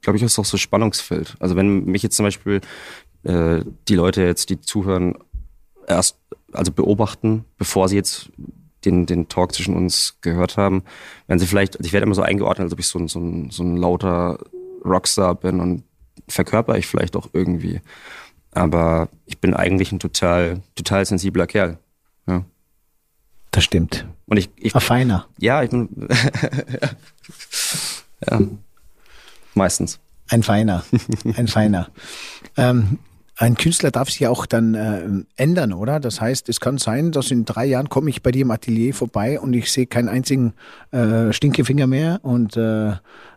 [0.00, 1.36] glaube ich, ist auch so Spannungsfeld.
[1.38, 2.60] Also wenn mich jetzt zum Beispiel
[3.24, 5.16] äh, die Leute jetzt, die zuhören,
[5.86, 6.18] erst
[6.52, 8.30] also beobachten, bevor sie jetzt
[8.84, 10.84] den, den Talk zwischen uns gehört haben,
[11.26, 13.18] wenn sie vielleicht, also ich werde immer so eingeordnet, als ob ich so ein, so
[13.18, 14.38] ein, so ein lauter
[14.84, 15.82] Rockstar bin und
[16.28, 17.80] verkörper ich vielleicht auch irgendwie.
[18.52, 21.78] Aber ich bin eigentlich ein total, total sensibler Kerl.
[22.26, 22.44] Ja.
[23.50, 24.06] Das stimmt.
[24.26, 25.26] Und ich, ich Ein feiner.
[25.38, 25.88] ja, ich bin
[28.28, 28.40] ja.
[29.56, 29.98] Meistens.
[30.28, 30.84] Ein feiner.
[31.36, 31.88] Ein feiner.
[32.56, 32.98] ähm,
[33.38, 35.02] ein Künstler darf sich ja auch dann äh,
[35.36, 36.00] ändern, oder?
[36.00, 38.94] Das heißt, es kann sein, dass in drei Jahren komme ich bei dir im Atelier
[38.94, 40.54] vorbei und ich sehe keinen einzigen
[40.90, 42.92] äh, Stinkefinger mehr und äh,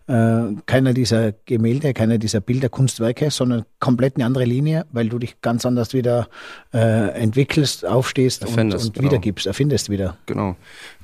[0.08, 5.20] äh, keiner dieser Gemälde, keiner dieser Bilder, Kunstwerke, sondern komplett eine andere Linie, weil du
[5.20, 6.30] dich ganz anders wieder
[6.74, 9.06] äh, entwickelst, aufstehst und, Erfindest, und genau.
[9.06, 10.18] wiedergibst, erfindest wieder.
[10.26, 10.56] Genau.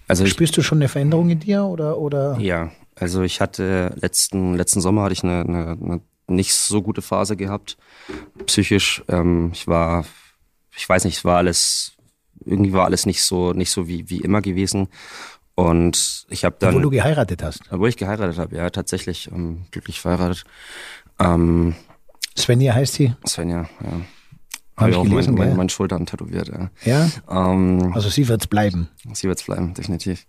[0.08, 1.97] Also ich, Spürst du schon eine Veränderung in dir oder?
[1.97, 2.38] oder?
[2.39, 7.01] ja, also ich hatte letzten, letzten Sommer hatte ich eine, eine, eine nicht so gute
[7.01, 7.77] Phase gehabt.
[8.45, 9.03] Psychisch.
[9.08, 10.05] Ähm, ich war,
[10.75, 11.93] ich weiß nicht, es war alles,
[12.43, 14.88] irgendwie war alles nicht so, nicht so wie, wie immer gewesen.
[15.55, 16.69] Und ich habe dann.
[16.69, 17.62] Obwohl du geheiratet hast.
[17.71, 20.43] Obwohl ich geheiratet habe, ja, tatsächlich ähm, glücklich verheiratet.
[21.19, 21.75] Ähm,
[22.38, 23.13] Svenja heißt sie.
[23.25, 24.01] Svenja, ja.
[24.75, 26.69] Hab Habe ich ich auch gelesen, mein, mein, mein Schultern tätowiert, ja.
[26.84, 27.10] Ja?
[27.29, 28.89] Ähm, Also sie wird's bleiben.
[29.13, 30.27] Sie wird's bleiben, definitiv.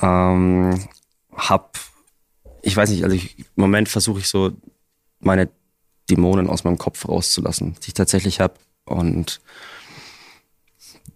[0.00, 0.78] Ähm,
[1.36, 1.78] hab,
[2.62, 4.52] ich weiß nicht, also ich, im Moment versuche ich so
[5.20, 5.48] meine
[6.08, 8.54] Dämonen aus meinem Kopf rauszulassen, die ich tatsächlich habe.
[8.84, 9.40] Und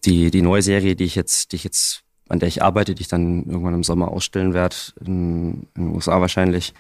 [0.05, 3.03] die, die neue Serie, die ich jetzt, die ich jetzt, an der ich arbeite, die
[3.03, 6.75] ich dann irgendwann im Sommer ausstellen werde, in, in den USA wahrscheinlich,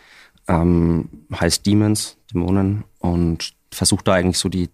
[0.48, 4.70] ähm, heißt Demons, Dämonen, und versuche da eigentlich so die,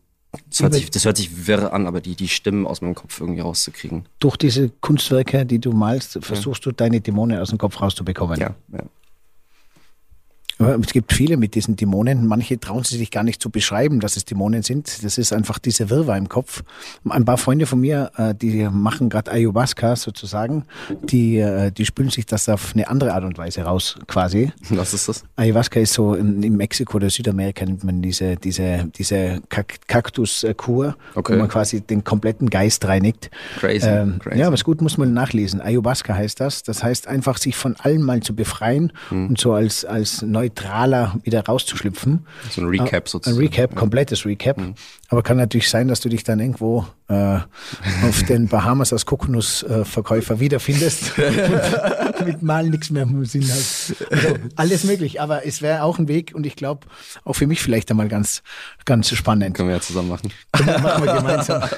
[0.49, 3.21] das hört, sich, das hört sich wirr an, aber die, die Stimmen aus meinem Kopf
[3.21, 4.07] irgendwie rauszukriegen.
[4.19, 8.41] Durch diese Kunstwerke, die du malst, versuchst du deine Dämonen aus dem Kopf rauszubekommen.
[8.41, 8.83] Ja, ja.
[10.83, 12.27] Es gibt viele mit diesen Dämonen.
[12.27, 15.05] Manche trauen sie sich gar nicht zu beschreiben, dass es Dämonen sind.
[15.05, 16.63] Das ist einfach diese Wirrwarr im Kopf.
[17.09, 20.65] Ein paar Freunde von mir, äh, die machen gerade Ayahuasca sozusagen.
[21.05, 24.53] Die, äh, die spülen sich das auf eine andere Art und Weise raus, quasi.
[24.71, 25.25] Was ist das?
[25.37, 30.97] Ayahuasca ist so in, in Mexiko oder Südamerika nennt man diese, diese, diese Kak Kaktuskur,
[31.15, 31.35] Okay.
[31.35, 33.31] wo man quasi den kompletten Geist reinigt.
[33.59, 34.39] Crazy, Ähm, crazy.
[34.39, 35.61] Ja, was gut muss man nachlesen.
[35.61, 36.63] Ayahuasca heißt das.
[36.63, 39.29] Das heißt einfach, sich von allem mal zu befreien Hm.
[39.31, 42.27] und so als, als neutraler wieder rauszuschlüpfen.
[42.51, 43.39] So ein Recap Ein sozusagen.
[43.39, 44.61] Recap, komplettes Recap.
[45.09, 47.39] Aber kann natürlich sein, dass du dich dann irgendwo äh,
[48.05, 51.13] auf den Bahamas als Kokosnussverkäufer wiederfindest
[52.19, 53.95] und mit Mal nichts mehr im Sinn hast.
[54.11, 56.87] Also, alles möglich, aber es wäre auch ein Weg und ich glaube,
[57.25, 58.43] auch für mich vielleicht einmal ganz,
[58.85, 59.57] ganz spannend.
[59.57, 60.33] Können wir ja zusammen machen.
[60.53, 61.63] Machen wir gemeinsam.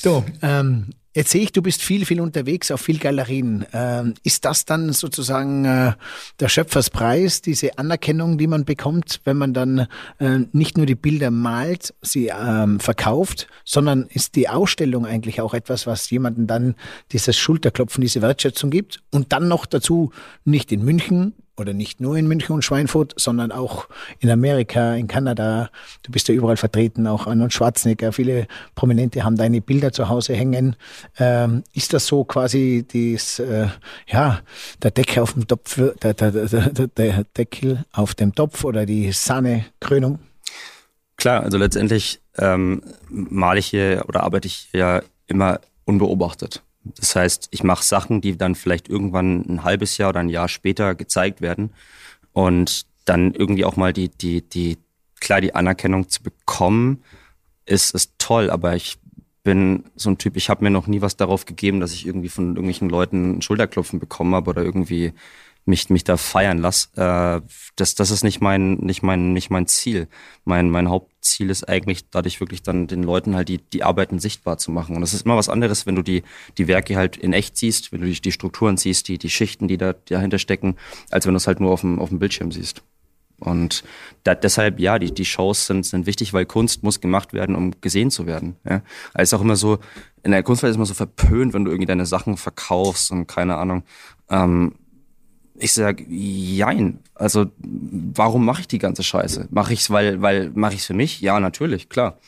[0.00, 3.64] So, ähm, jetzt sehe ich, du bist viel, viel unterwegs auf viel Galerien.
[3.72, 5.92] Ähm, ist das dann sozusagen äh,
[6.38, 11.30] der Schöpferspreis, diese Anerkennung, die man bekommt, wenn man dann äh, nicht nur die Bilder
[11.30, 16.74] malt, sie ähm, verkauft, sondern ist die Ausstellung eigentlich auch etwas, was jemandem dann
[17.12, 20.12] dieses Schulterklopfen, diese Wertschätzung gibt und dann noch dazu
[20.44, 23.88] nicht in München oder nicht nur in München und Schweinfurt, sondern auch
[24.20, 25.70] in Amerika, in Kanada.
[26.02, 28.12] Du bist ja überall vertreten, auch Arnold Schwarzenegger.
[28.12, 30.76] Viele Prominente haben deine Bilder zu Hause hängen.
[31.18, 33.68] Ähm, ist das so quasi dies, äh,
[34.06, 34.40] ja,
[34.82, 39.12] der Deckel auf dem Topf, der, der, der, der, Deckel auf dem Topf oder die
[39.12, 40.18] Sahnekrönung?
[41.16, 46.62] Klar, also letztendlich ähm, male ich hier oder arbeite ich ja immer unbeobachtet.
[46.98, 50.48] Das heißt, ich mache Sachen, die dann vielleicht irgendwann ein halbes Jahr oder ein Jahr
[50.48, 51.70] später gezeigt werden
[52.32, 54.78] und dann irgendwie auch mal die, die, die,
[55.20, 57.02] klar, die Anerkennung zu bekommen,
[57.64, 58.98] ist, ist toll, aber ich
[59.42, 62.28] bin so ein Typ, ich habe mir noch nie was darauf gegeben, dass ich irgendwie
[62.28, 65.12] von irgendwelchen Leuten Schulterklopfen bekommen habe oder irgendwie
[65.66, 66.90] mich, mich da feiern lass.
[66.96, 67.40] Äh,
[67.74, 70.08] das, das ist nicht mein, nicht mein, nicht mein Ziel.
[70.44, 74.58] Mein, mein Hauptziel ist eigentlich, dadurch wirklich dann den Leuten halt die, die Arbeiten sichtbar
[74.58, 74.96] zu machen.
[74.96, 76.22] Und es ist immer was anderes, wenn du die,
[76.56, 79.68] die Werke halt in echt siehst, wenn du die, die Strukturen siehst, die, die Schichten,
[79.68, 80.76] die da dahinter stecken,
[81.10, 82.82] als wenn du es halt nur auf dem, auf dem Bildschirm siehst.
[83.38, 83.84] Und
[84.22, 87.72] da, deshalb, ja, die, die Shows sind, sind wichtig, weil Kunst muss gemacht werden, um
[87.80, 88.56] gesehen zu werden.
[88.64, 88.82] Ja.
[89.12, 89.78] Also ist auch immer so,
[90.22, 93.56] in der Kunstwelt ist immer so verpönt, wenn du irgendwie deine Sachen verkaufst und keine
[93.56, 93.82] Ahnung.
[94.30, 94.74] Ähm,
[95.58, 96.98] Ich sag, jein.
[97.14, 99.48] Also, warum mache ich die ganze Scheiße?
[99.50, 101.20] Mache ich's, weil, weil, mache ich's für mich?
[101.20, 102.18] Ja, natürlich, klar.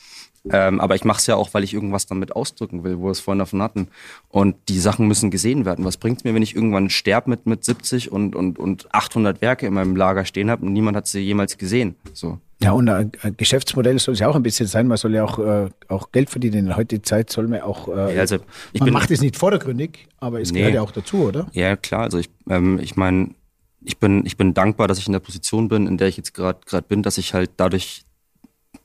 [0.51, 3.11] Ähm, aber ich mache es ja auch, weil ich irgendwas damit ausdrücken will, wo wir
[3.11, 3.89] es vorhin davon hatten.
[4.29, 5.85] Und die Sachen müssen gesehen werden.
[5.85, 9.67] Was bringt mir, wenn ich irgendwann sterbe mit, mit 70 und, und, und 800 Werke
[9.67, 11.95] in meinem Lager stehen habe und niemand hat sie jemals gesehen?
[12.13, 12.39] So.
[12.61, 14.87] Ja, und ein Geschäftsmodell soll es ja auch ein bisschen sein.
[14.87, 16.67] Man soll ja auch, äh, auch Geld verdienen.
[16.67, 17.87] In heutiger Zeit soll man auch.
[17.87, 18.35] Äh, also
[18.73, 20.59] ich man bin- macht es nicht vordergründig, aber es Nee.
[20.59, 21.47] gehört ja auch dazu, oder?
[21.53, 22.01] Ja, klar.
[22.01, 23.29] Also ich, ähm, ich meine,
[23.81, 26.33] ich bin, ich bin dankbar, dass ich in der Position bin, in der ich jetzt
[26.33, 28.03] gerade gerade bin, dass ich halt dadurch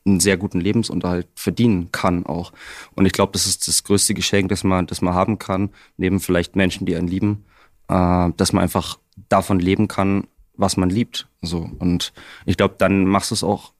[0.07, 2.53] einen sehr guten Lebensunterhalt verdienen kann auch.
[2.95, 6.21] Und ich glaube, das ist das größte Geschenk, das man, das man haben kann, neben
[6.21, 7.45] vielleicht Menschen, die einen lieben,
[7.89, 11.29] äh, dass man einfach davon leben kann, was man liebt.
[11.43, 11.69] So.
[11.79, 12.13] Und
[12.47, 13.73] ich glaube, dann machst du es auch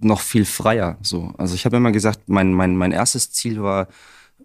[0.00, 0.98] noch viel freier.
[1.02, 1.32] So.
[1.38, 3.88] Also ich habe immer gesagt, mein, mein, mein erstes Ziel war,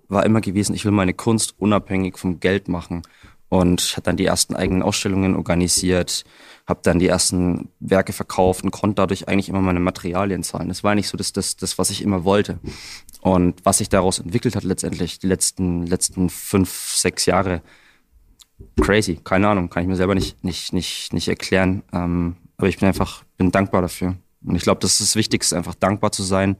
[0.08, 3.04] war immer gewesen, ich will meine Kunst unabhängig vom Geld machen.
[3.50, 6.24] Und ich hatte dann die ersten eigenen Ausstellungen organisiert,
[6.66, 10.70] habe dann die ersten Werke verkauft und konnte dadurch eigentlich immer meine Materialien zahlen.
[10.70, 12.60] Das war nicht so das, das, das, was ich immer wollte.
[13.22, 17.62] Und was sich daraus entwickelt hat letztendlich, die letzten, letzten fünf, sechs Jahre,
[18.82, 21.84] crazy, keine Ahnung, kann ich mir selber nicht, nicht, nicht, nicht erklären.
[21.94, 24.16] Ähm, aber ich bin einfach, bin dankbar dafür.
[24.46, 26.58] Und ich glaube, das ist das Wichtigste, einfach dankbar zu sein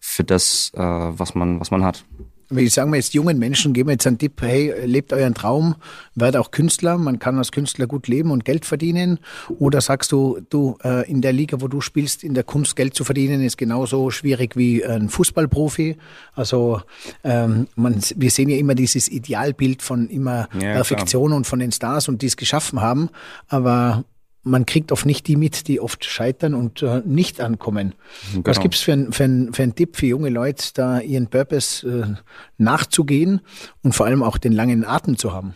[0.00, 2.04] für das, äh, was man, was man hat.
[2.50, 5.74] Ich sagen wir jetzt jungen Menschen, geben wir jetzt einen Tipp, hey, lebt euren Traum,
[6.14, 9.18] werdet auch Künstler, man kann als Künstler gut leben und Geld verdienen.
[9.58, 12.94] Oder sagst du, du, äh, in der Liga, wo du spielst, in der Kunst Geld
[12.94, 15.96] zu verdienen, ist genauso schwierig wie ein Fußballprofi.
[16.34, 16.82] Also
[17.24, 21.72] ähm, man, wir sehen ja immer dieses Idealbild von immer Ja, Perfektion und von den
[21.72, 23.10] Stars und die es geschaffen haben.
[23.48, 24.04] Aber
[24.46, 27.94] man kriegt oft nicht die mit, die oft scheitern und äh, nicht ankommen.
[28.36, 28.62] Was Genau.
[28.62, 32.14] gibt's für ein, für, ein, für ein Tipp für junge Leute, da ihren Purpose äh,
[32.56, 33.40] nachzugehen
[33.82, 35.54] und vor allem auch den langen Atem zu haben?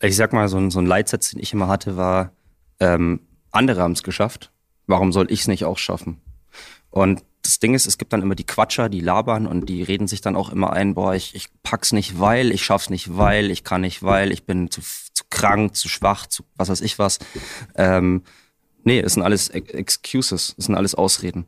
[0.00, 2.32] Ich sag mal, so ein, so ein Leitsatz, den ich immer hatte, war,
[2.80, 3.20] ähm,
[3.52, 4.50] andere haben es geschafft,
[4.88, 6.20] warum soll ich es nicht auch schaffen?
[6.90, 10.08] Und das Ding ist, es gibt dann immer die Quatscher, die labern und die reden
[10.08, 13.50] sich dann auch immer ein, boah, ich, ich pack's nicht, weil, ich schaff's nicht, weil,
[13.50, 14.80] ich kann nicht, weil, ich bin zu
[15.32, 17.18] krank, zu schwach, zu was weiß ich was.
[17.74, 18.22] Ähm,
[18.84, 21.46] nee, es sind alles Ex- Excuses, es sind alles Ausreden.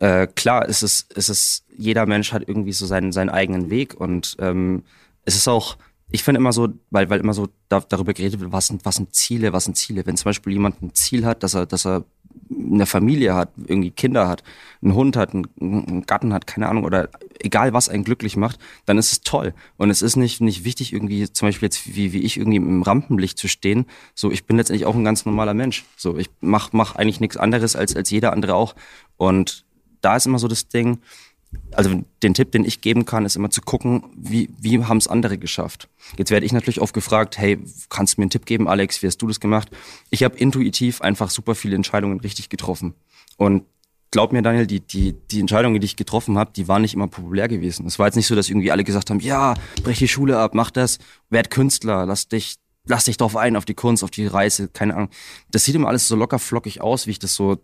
[0.00, 3.94] Äh, klar, es ist, es ist, jeder Mensch hat irgendwie so seinen, seinen eigenen Weg
[3.94, 4.84] und ähm,
[5.24, 5.76] es ist auch,
[6.10, 8.96] ich finde immer so, weil, weil immer so da, darüber geredet wird, was sind, was
[8.96, 10.04] sind Ziele, was sind Ziele.
[10.04, 12.04] Wenn zum Beispiel jemand ein Ziel hat, dass er, dass er
[12.50, 14.42] eine Familie hat, irgendwie Kinder hat,
[14.82, 17.08] einen Hund hat, einen, Gatten hat, keine Ahnung, oder
[17.40, 19.54] egal was einen glücklich macht, dann ist es toll.
[19.76, 22.82] Und es ist nicht, nicht wichtig, irgendwie, zum Beispiel jetzt wie, wie ich irgendwie im
[22.82, 23.86] Rampenlicht zu stehen.
[24.14, 25.84] So, ich bin letztendlich auch ein ganz normaler Mensch.
[25.96, 28.74] So, ich mach, mach eigentlich nichts anderes als, als jeder andere auch.
[29.16, 29.64] Und
[30.00, 30.98] da ist immer so das Ding,
[31.72, 35.08] also den Tipp, den ich geben kann, ist immer zu gucken, wie, wie haben es
[35.08, 35.88] andere geschafft.
[36.16, 39.06] Jetzt werde ich natürlich oft gefragt, hey, kannst du mir einen Tipp geben, Alex, wie
[39.06, 39.70] hast du das gemacht?
[40.10, 42.94] Ich habe intuitiv einfach super viele Entscheidungen richtig getroffen.
[43.36, 43.64] Und
[44.10, 47.08] glaub mir, Daniel, die, die, die Entscheidungen, die ich getroffen habe, die waren nicht immer
[47.08, 47.86] populär gewesen.
[47.86, 50.54] Es war jetzt nicht so, dass irgendwie alle gesagt haben, ja, brech die Schule ab,
[50.54, 50.98] mach das,
[51.30, 54.94] werd Künstler, lass dich, lass dich drauf ein, auf die Kunst, auf die Reise, keine
[54.94, 55.08] Ahnung.
[55.50, 57.58] Das sieht immer alles so locker flockig aus, wie ich das so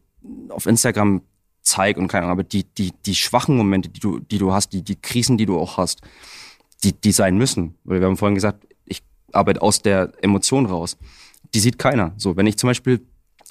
[0.48, 1.22] auf Instagram
[1.69, 4.73] zeig und keine Ahnung, aber die, die, die schwachen Momente, die du, die du hast,
[4.73, 6.01] die, die Krisen, die du auch hast,
[6.83, 7.77] die, die sein müssen.
[7.85, 9.03] Weil wir haben vorhin gesagt, ich
[9.33, 10.97] arbeite aus der Emotion raus.
[11.55, 12.13] Die sieht keiner.
[12.17, 13.07] So, wenn ich zum Beispiel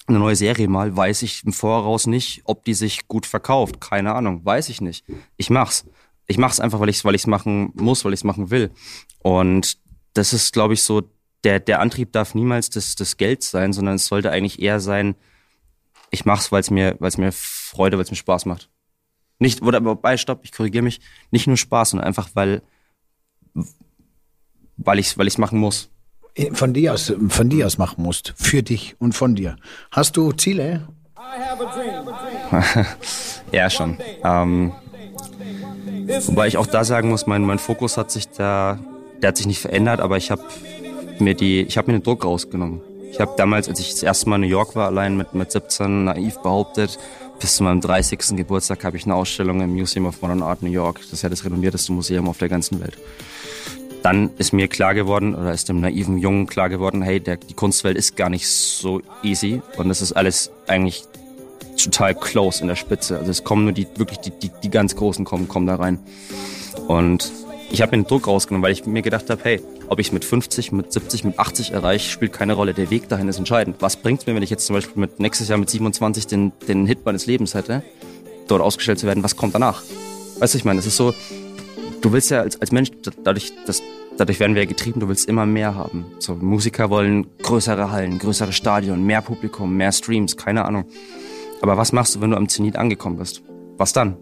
[0.08, 3.82] eine neue Serie mal, weiß ich im Voraus nicht, ob die sich gut verkauft.
[3.82, 5.06] Keine Ahnung, weiß ich nicht.
[5.36, 5.86] Ich mach's.
[6.28, 8.72] Ich mach's einfach, weil ich weil ich's machen muss, weil ich's machen will.
[9.20, 9.78] Und
[10.14, 11.04] das ist, glaube ich, so,
[11.44, 15.16] der, der Antrieb darf niemals das, das Geld sein, sondern es sollte eigentlich eher sein,
[16.10, 17.32] ich mach's, weil es mir, weil es mir
[17.68, 18.70] Freude, weil es mir Spaß macht.
[19.40, 21.00] Nicht, oder wobei, stopp, ich korrigiere mich,
[21.32, 22.62] nicht nur Spaß, sondern einfach, weil,
[24.78, 25.90] weil ich's, weil ich's machen muss.
[26.54, 29.58] Von dir aus, von dir aus machen musst, für dich und von dir.
[29.92, 30.88] Hast du Ziele?
[33.52, 33.98] Ja, schon.
[34.26, 34.74] Ähm,
[36.26, 38.78] wobei ich auch da sagen muss, mein, mein Fokus hat sich da,
[39.22, 40.44] der hat sich nicht verändert, aber ich habe
[41.20, 42.82] mir die, ich habe mir den Druck rausgenommen.
[43.10, 45.52] Ich habe damals, als ich das erste Mal in New York war, allein mit, mit
[45.52, 47.00] 17 naiv behauptet,
[47.40, 48.36] bis zu meinem 30.
[48.36, 51.00] Geburtstag habe ich eine Ausstellung im Museum of Modern Art New York.
[51.02, 52.98] Das ist ja das renommierteste Museum auf der ganzen Welt.
[54.04, 57.54] Dann ist mir klar geworden, oder ist dem naiven Jungen klar geworden, hey, der, die
[57.54, 61.04] Kunstwelt ist gar nicht so easy und das ist alles eigentlich
[61.78, 63.18] total close in der Spitze.
[63.18, 66.00] Also es kommen nur die, wirklich die, die, die ganz Großen kommen, kommen da rein.
[66.88, 67.32] Und
[67.70, 70.14] ich habe mir den Druck rausgenommen, weil ich mir gedacht habe, hey, ob ich es
[70.14, 72.74] mit 50, mit 70, mit 80 erreiche, spielt keine Rolle.
[72.74, 73.78] Der Weg dahin ist entscheidend.
[73.80, 76.86] Was bringt's mir, wenn ich jetzt zum Beispiel mit nächstes Jahr mit 27 den, den
[76.86, 77.84] Hit meines Lebens hätte,
[78.48, 79.24] dort ausgestellt zu werden?
[79.24, 79.84] Was kommt danach?
[80.40, 81.14] Weißt du, ich meine, es ist so,
[82.02, 82.90] du willst ja als, als Mensch
[83.24, 83.82] dadurch, dass
[84.18, 86.06] dadurch werden wir ja getrieben, du willst immer mehr haben.
[86.20, 90.86] So, Musiker wollen größere Hallen, größere Stadion, mehr Publikum, mehr Streams, keine Ahnung.
[91.62, 93.42] Aber was machst du, wenn du am Zenit angekommen bist?
[93.78, 94.18] Was dann?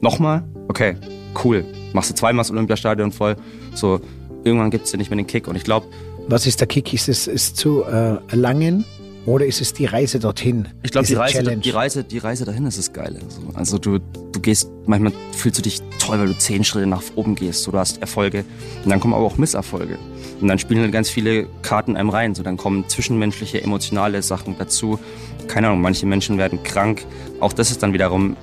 [0.00, 0.44] Nochmal?
[0.68, 0.96] Okay,
[1.44, 1.64] cool.
[1.92, 3.36] Machst du zweimal das Olympiastadion voll.
[3.74, 4.00] So,
[4.44, 5.48] irgendwann gibt's dir nicht mehr den Kick.
[5.48, 5.86] Und ich glaube.
[6.28, 6.92] Was ist der Kick?
[6.92, 8.84] Ist es ist zu äh, erlangen?
[9.26, 10.68] Oder ist es die Reise dorthin?
[10.84, 13.18] Ich glaube, die Reise, die, Reise, die Reise dahin ist das Geile.
[13.24, 17.02] Also, also du, du gehst, manchmal fühlst du dich toll, weil du zehn Schritte nach
[17.16, 17.64] oben gehst.
[17.64, 18.44] So, du hast Erfolge.
[18.84, 19.98] Und dann kommen aber auch Misserfolge.
[20.40, 22.36] Und dann spielen halt ganz viele Karten einem rein.
[22.36, 25.00] So, dann kommen zwischenmenschliche, emotionale Sachen dazu.
[25.48, 27.04] Keine Ahnung, manche Menschen werden krank.
[27.40, 28.36] Auch das ist dann wiederum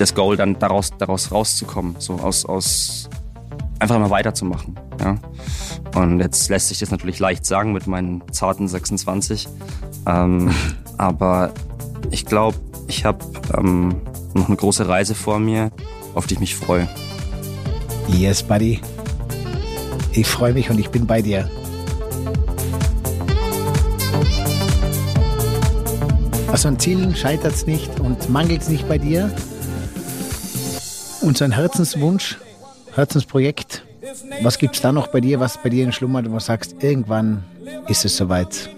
[0.00, 1.96] das Goal, dann daraus, daraus rauszukommen.
[1.98, 3.08] So aus, aus
[3.78, 4.78] einfach mal weiterzumachen.
[5.00, 5.16] Ja?
[5.94, 9.48] Und jetzt lässt sich das natürlich leicht sagen mit meinen zarten 26.
[10.06, 10.50] Ähm,
[10.98, 11.52] aber
[12.10, 13.24] ich glaube, ich habe
[13.56, 13.96] ähm,
[14.34, 15.70] noch eine große Reise vor mir,
[16.14, 16.88] auf die ich mich freue.
[18.08, 18.80] Yes, Buddy.
[20.12, 21.50] Ich freue mich und ich bin bei dir.
[26.48, 29.30] Also an Zielen scheitert es nicht und mangelt es nicht bei dir.
[31.26, 32.38] Und sein Herzenswunsch,
[32.94, 33.84] Herzensprojekt,
[34.42, 36.76] was gibt es da noch bei dir, was bei dir in schlummert, wo du sagst,
[36.84, 37.42] irgendwann
[37.88, 38.70] ist es soweit?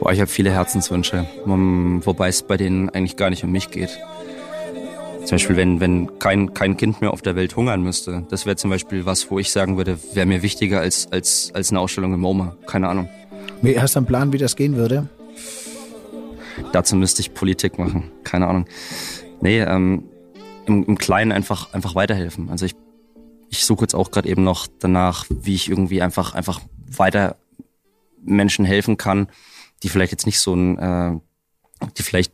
[0.00, 3.96] Boah, ich habe viele Herzenswünsche, wobei es bei denen eigentlich gar nicht um mich geht.
[5.24, 8.26] Zum Beispiel, wenn, wenn kein, kein Kind mehr auf der Welt hungern müsste.
[8.28, 11.70] Das wäre zum Beispiel was, wo ich sagen würde, wäre mir wichtiger als, als, als
[11.70, 12.56] eine Ausstellung im MoMA.
[12.66, 13.08] Keine Ahnung.
[13.76, 15.06] Hast du einen Plan, wie das gehen würde?
[16.72, 18.10] Dazu müsste ich Politik machen.
[18.24, 18.66] Keine Ahnung.
[19.40, 20.08] Nee, ähm,
[20.66, 22.50] im, im Kleinen einfach, einfach weiterhelfen.
[22.50, 22.74] Also ich,
[23.50, 27.36] ich suche jetzt auch gerade eben noch danach, wie ich irgendwie einfach, einfach weiter
[28.22, 29.28] Menschen helfen kann,
[29.82, 31.18] die vielleicht jetzt nicht so ein, äh,
[31.98, 32.32] die vielleicht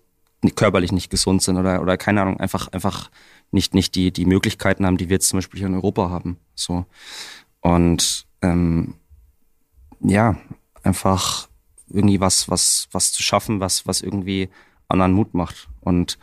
[0.55, 3.11] körperlich nicht gesund sind oder, oder keine Ahnung, einfach, einfach
[3.51, 6.39] nicht, nicht die, die Möglichkeiten haben, die wir jetzt zum Beispiel hier in Europa haben.
[6.55, 6.85] So.
[7.61, 8.95] Und ähm,
[10.01, 10.37] ja,
[10.83, 11.49] einfach
[11.89, 14.49] irgendwie was, was, was zu schaffen, was, was irgendwie
[14.89, 15.69] anderen Mut macht.
[15.81, 16.19] Und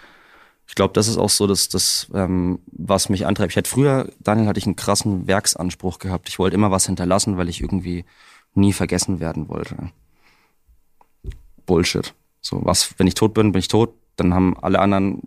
[0.67, 3.51] ich glaube, das ist auch so das, das ähm, was mich antreibt.
[3.51, 6.28] Ich hatte früher, Daniel, hatte ich einen krassen Werksanspruch gehabt.
[6.30, 8.06] Ich wollte immer was hinterlassen, weil ich irgendwie
[8.54, 9.91] nie vergessen werden wollte.
[11.65, 12.13] Bullshit.
[12.41, 15.23] So, was, wenn ich tot bin, bin ich tot, dann haben alle anderen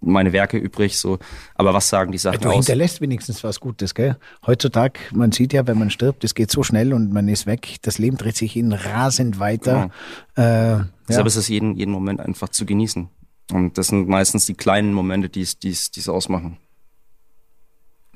[0.00, 1.18] meine Werke übrig, so.
[1.54, 2.54] Aber was sagen die Sachen du aus?
[2.54, 4.16] Du hinterlässt wenigstens was Gutes, gell?
[4.46, 7.76] Heutzutage, man sieht ja, wenn man stirbt, es geht so schnell und man ist weg.
[7.82, 9.90] Das Leben dreht sich in rasend weiter.
[10.36, 10.48] Genau.
[10.48, 11.26] Äh, Deshalb ja.
[11.26, 13.08] ist es jeden, jeden Moment einfach zu genießen.
[13.52, 16.58] Und das sind meistens die kleinen Momente, die es ausmachen.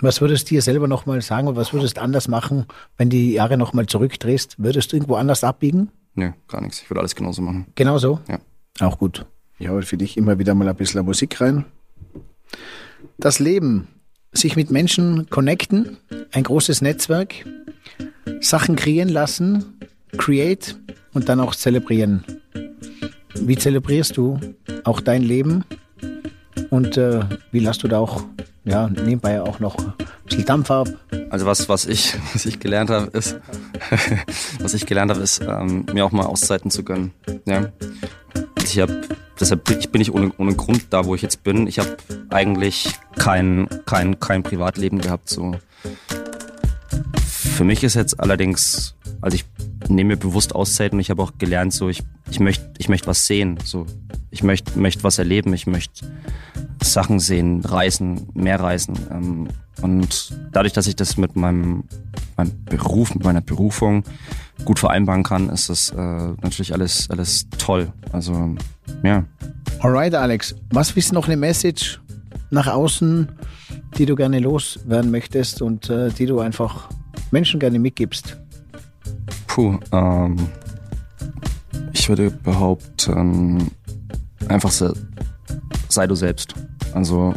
[0.00, 2.66] Was würdest du dir selber nochmal sagen und was würdest du anders machen,
[2.96, 4.56] wenn die Jahre nochmal zurückdrehst?
[4.58, 5.90] Würdest du irgendwo anders abbiegen?
[6.14, 6.82] Nee, gar nichts.
[6.82, 7.66] Ich würde alles genauso machen.
[7.76, 8.20] Genauso?
[8.28, 8.40] Ja.
[8.80, 9.24] Auch gut.
[9.58, 11.64] Ich habe für dich immer wieder mal ein bisschen Musik rein.
[13.18, 13.86] Das Leben,
[14.32, 15.98] sich mit Menschen connecten,
[16.32, 17.46] ein großes Netzwerk,
[18.40, 19.78] Sachen kreieren lassen,
[20.16, 20.78] create
[21.12, 22.24] und dann auch zelebrieren.
[23.34, 24.38] Wie zelebrierst du
[24.84, 25.64] auch dein Leben
[26.70, 28.24] und äh, wie lässt du da auch
[28.64, 30.88] ja, nebenbei auch noch ein bisschen Dampf ab?
[31.30, 33.36] Also was, was ich, was ich gelernt habe, ist,
[34.60, 37.12] was ich gelernt habe, ist, ähm, mir auch mal Auszeiten zu gönnen.
[37.46, 37.72] Ja.
[38.62, 39.02] Ich habe
[39.42, 41.66] deshalb bin ich, bin ohne, ohne Grund da, wo ich jetzt bin.
[41.66, 41.96] Ich habe
[42.30, 45.28] eigentlich kein, kein, kein Privatleben gehabt.
[45.28, 45.56] So.
[47.26, 49.44] Für mich ist jetzt allerdings, also ich
[49.88, 53.06] nehme mir bewusst Auszeiten und ich habe auch gelernt, so ich, ich möchte ich möcht
[53.06, 53.58] was sehen.
[53.64, 53.86] So.
[54.30, 56.06] Ich möchte möcht was erleben, ich möchte
[56.82, 58.96] Sachen sehen, reisen, mehr reisen.
[59.10, 59.48] Ähm,
[59.80, 61.84] und dadurch, dass ich das mit meinem,
[62.36, 64.04] meinem Beruf, mit meiner Berufung
[64.64, 67.92] gut vereinbaren kann, ist das äh, natürlich alles, alles toll.
[68.12, 68.54] Also,
[69.02, 69.24] ja.
[69.80, 70.54] Alright, Alex.
[70.70, 72.00] Was ist noch eine Message
[72.50, 73.28] nach außen,
[73.98, 76.88] die du gerne loswerden möchtest und äh, die du einfach
[77.30, 78.36] Menschen gerne mitgibst?
[79.54, 80.48] Puh, ähm,
[81.92, 83.70] ich würde behaupten,
[84.48, 84.92] einfach sei,
[85.90, 86.54] sei du selbst.
[86.94, 87.34] Also,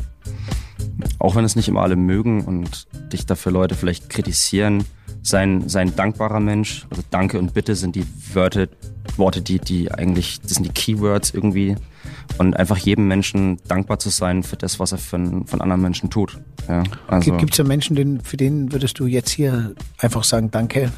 [1.20, 4.86] auch wenn es nicht immer alle mögen und dich dafür Leute vielleicht kritisieren,
[5.24, 6.88] sein, sein dankbarer Mensch.
[6.90, 8.70] Also Danke und Bitte sind die Wörter,
[9.18, 11.76] Worte, die, die eigentlich, das sind die Keywords irgendwie.
[12.38, 16.10] Und einfach jedem Menschen dankbar zu sein für das, was er von, von anderen Menschen
[16.10, 16.40] tut.
[16.68, 17.38] Ja, also.
[17.38, 20.92] Gibt es ja Menschen, den, für den würdest du jetzt hier einfach sagen Danke?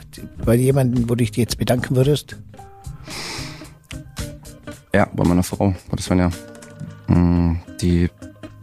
[0.44, 2.38] Bei jemandem, wo du dich jetzt bedanken würdest?
[4.94, 6.32] Ja, bei meiner Frau, bei Svenja.
[7.08, 8.10] Mm, die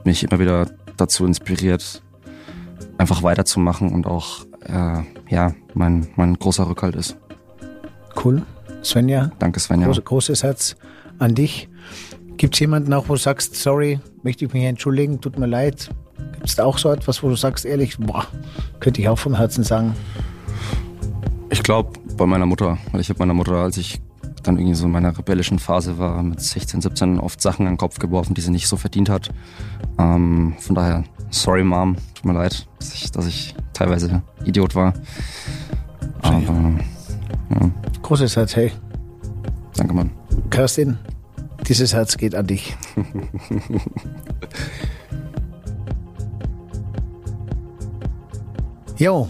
[0.04, 0.66] mich immer wieder
[0.96, 2.02] dazu inspiriert,
[2.98, 7.16] einfach weiterzumachen und auch äh, ja, mein, mein großer Rückhalt ist.
[8.22, 8.42] Cool.
[8.82, 9.32] Svenja.
[9.38, 9.86] Danke, Svenja.
[9.86, 10.76] Groß, großes Herz
[11.18, 11.68] an dich.
[12.36, 15.90] Gibt es jemanden auch, wo du sagst, sorry, möchte ich mich entschuldigen, tut mir leid,
[16.44, 18.26] Gibt es da auch so etwas, wo du sagst, ehrlich, boah,
[18.80, 19.94] könnte ich auch vom Herzen sagen?
[21.50, 22.78] Ich glaube, bei meiner Mutter.
[22.92, 24.00] Weil ich habe meiner Mutter, als ich
[24.42, 27.78] dann irgendwie so in meiner rebellischen Phase war, mit 16, 17 oft Sachen an den
[27.78, 29.30] Kopf geworfen, die sie nicht so verdient hat.
[29.98, 34.92] Ähm, von daher, sorry Mom, tut mir leid, dass ich, dass ich teilweise Idiot war.
[36.20, 36.74] Aber,
[37.50, 37.70] ja.
[38.02, 38.70] Großes Herz, hey.
[39.76, 40.10] Danke, Mann.
[40.50, 40.98] Kerstin,
[41.68, 42.76] dieses Herz geht an dich.
[48.98, 49.28] jo,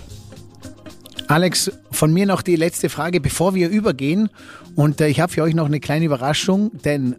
[1.28, 4.28] Alex, von mir noch die letzte Frage, bevor wir übergehen.
[4.74, 7.16] Und äh, ich habe für euch noch eine kleine Überraschung, denn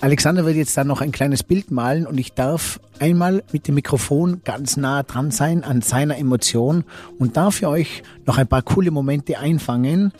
[0.00, 3.74] Alexander wird jetzt dann noch ein kleines Bild malen und ich darf einmal mit dem
[3.74, 6.84] Mikrofon ganz nah dran sein an seiner Emotion
[7.18, 10.12] und darf für euch noch ein paar coole Momente einfangen.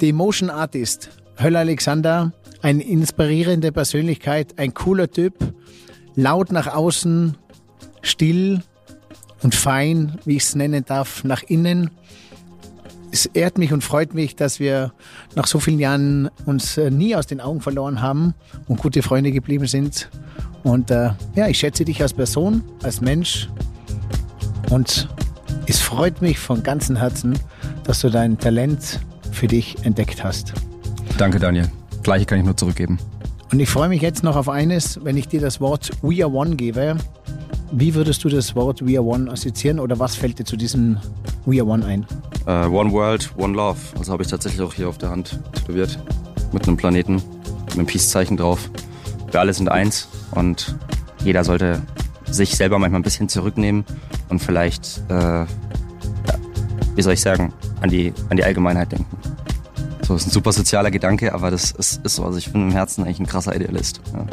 [0.00, 5.34] Der Emotion Artist, Höller Alexander, eine inspirierende Persönlichkeit, ein cooler Typ,
[6.14, 7.36] laut nach außen,
[8.02, 8.62] still
[9.42, 11.90] und fein, wie ich es nennen darf, nach innen
[13.12, 14.92] es ehrt mich und freut mich, dass wir
[15.34, 18.34] nach so vielen Jahren uns äh, nie aus den Augen verloren haben
[18.68, 20.10] und gute Freunde geblieben sind.
[20.62, 23.48] Und äh, ja, ich schätze dich als Person, als Mensch.
[24.70, 25.08] Und
[25.66, 27.38] es freut mich von ganzem Herzen,
[27.84, 29.00] dass du dein Talent
[29.32, 30.52] für dich entdeckt hast.
[31.18, 31.70] Danke, Daniel.
[32.10, 32.98] Gleiche kann ich nur zurückgeben.
[33.52, 36.34] Und ich freue mich jetzt noch auf eines, wenn ich dir das Wort We Are
[36.34, 36.96] One gebe.
[37.70, 40.98] Wie würdest du das Wort We Are One assoziieren oder was fällt dir zu diesem
[41.46, 42.04] We Are One ein?
[42.48, 43.78] Uh, one World, One Love.
[43.96, 46.00] Also habe ich tatsächlich auch hier auf der Hand tätowiert.
[46.50, 47.22] Mit einem Planeten,
[47.66, 48.68] mit einem Peace-Zeichen drauf.
[49.30, 50.74] Wir alle sind eins und
[51.22, 51.80] jeder sollte
[52.28, 53.84] sich selber manchmal ein bisschen zurücknehmen
[54.30, 55.46] und vielleicht, äh, ja,
[56.96, 59.16] wie soll ich sagen, an die, an die Allgemeinheit denken.
[60.10, 62.24] So ist ein super sozialer Gedanke, aber das ist, ist so.
[62.24, 64.00] Also ich bin im Herzen eigentlich ein krasser Idealist.
[64.12, 64.26] Ja,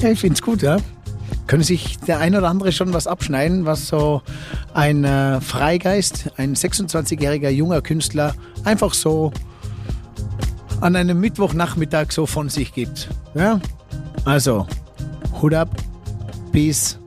[0.00, 0.78] ja ich finde es gut, ja.
[1.46, 4.22] Können sich der ein oder andere schon was abschneiden, was so
[4.72, 8.34] ein äh, Freigeist, ein 26-jähriger junger Künstler
[8.64, 9.32] einfach so
[10.80, 13.10] an einem Mittwochnachmittag so von sich gibt.
[13.34, 13.60] Ja?
[14.24, 14.66] Also,
[15.42, 15.68] Hut up,
[16.52, 16.98] Peace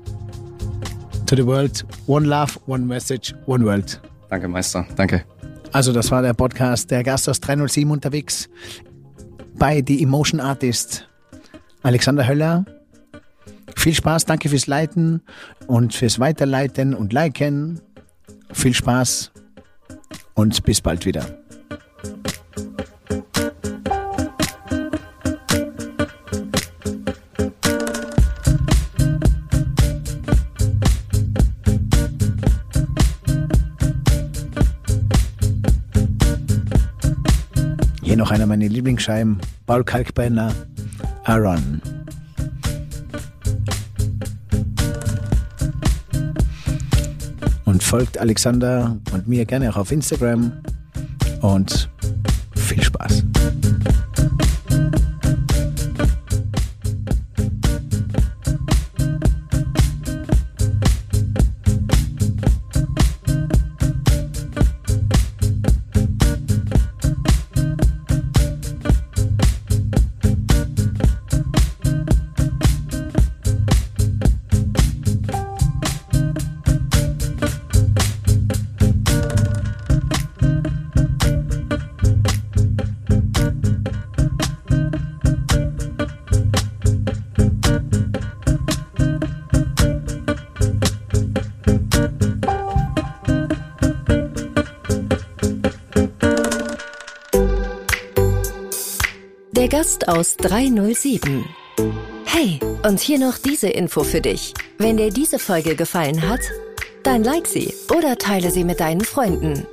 [1.25, 3.99] to the world, one love, one message, one world.
[4.29, 4.85] Danke, Meister.
[4.95, 5.23] Danke.
[5.71, 8.49] Also, das war der Podcast der Gast aus 307 unterwegs
[9.55, 11.07] bei The Emotion Artist.
[11.83, 12.65] Alexander Höller,
[13.75, 15.21] viel Spaß, danke fürs Leiten
[15.67, 17.79] und fürs Weiterleiten und Liken.
[18.51, 19.31] Viel Spaß
[20.33, 21.25] und bis bald wieder.
[38.29, 40.53] Noch einer meiner Lieblingsscheiben, Paul Kalkbrenner,
[41.23, 41.81] Aaron.
[47.65, 50.51] und folgt Alexander und mir gerne auch auf Instagram
[51.41, 51.88] und
[99.79, 101.45] Gast aus 307.
[102.25, 104.53] Hey, und hier noch diese Info für dich.
[104.77, 106.41] Wenn dir diese Folge gefallen hat,
[107.03, 109.65] dann like sie oder teile sie mit deinen Freunden.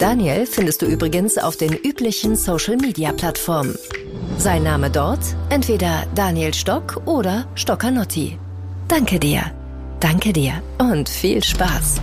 [0.00, 3.78] Daniel findest du übrigens auf den üblichen Social-Media-Plattformen.
[4.36, 8.36] Sein Name dort entweder Daniel Stock oder Stockanotti.
[8.88, 9.42] Danke dir,
[10.00, 12.00] danke dir und viel Spaß.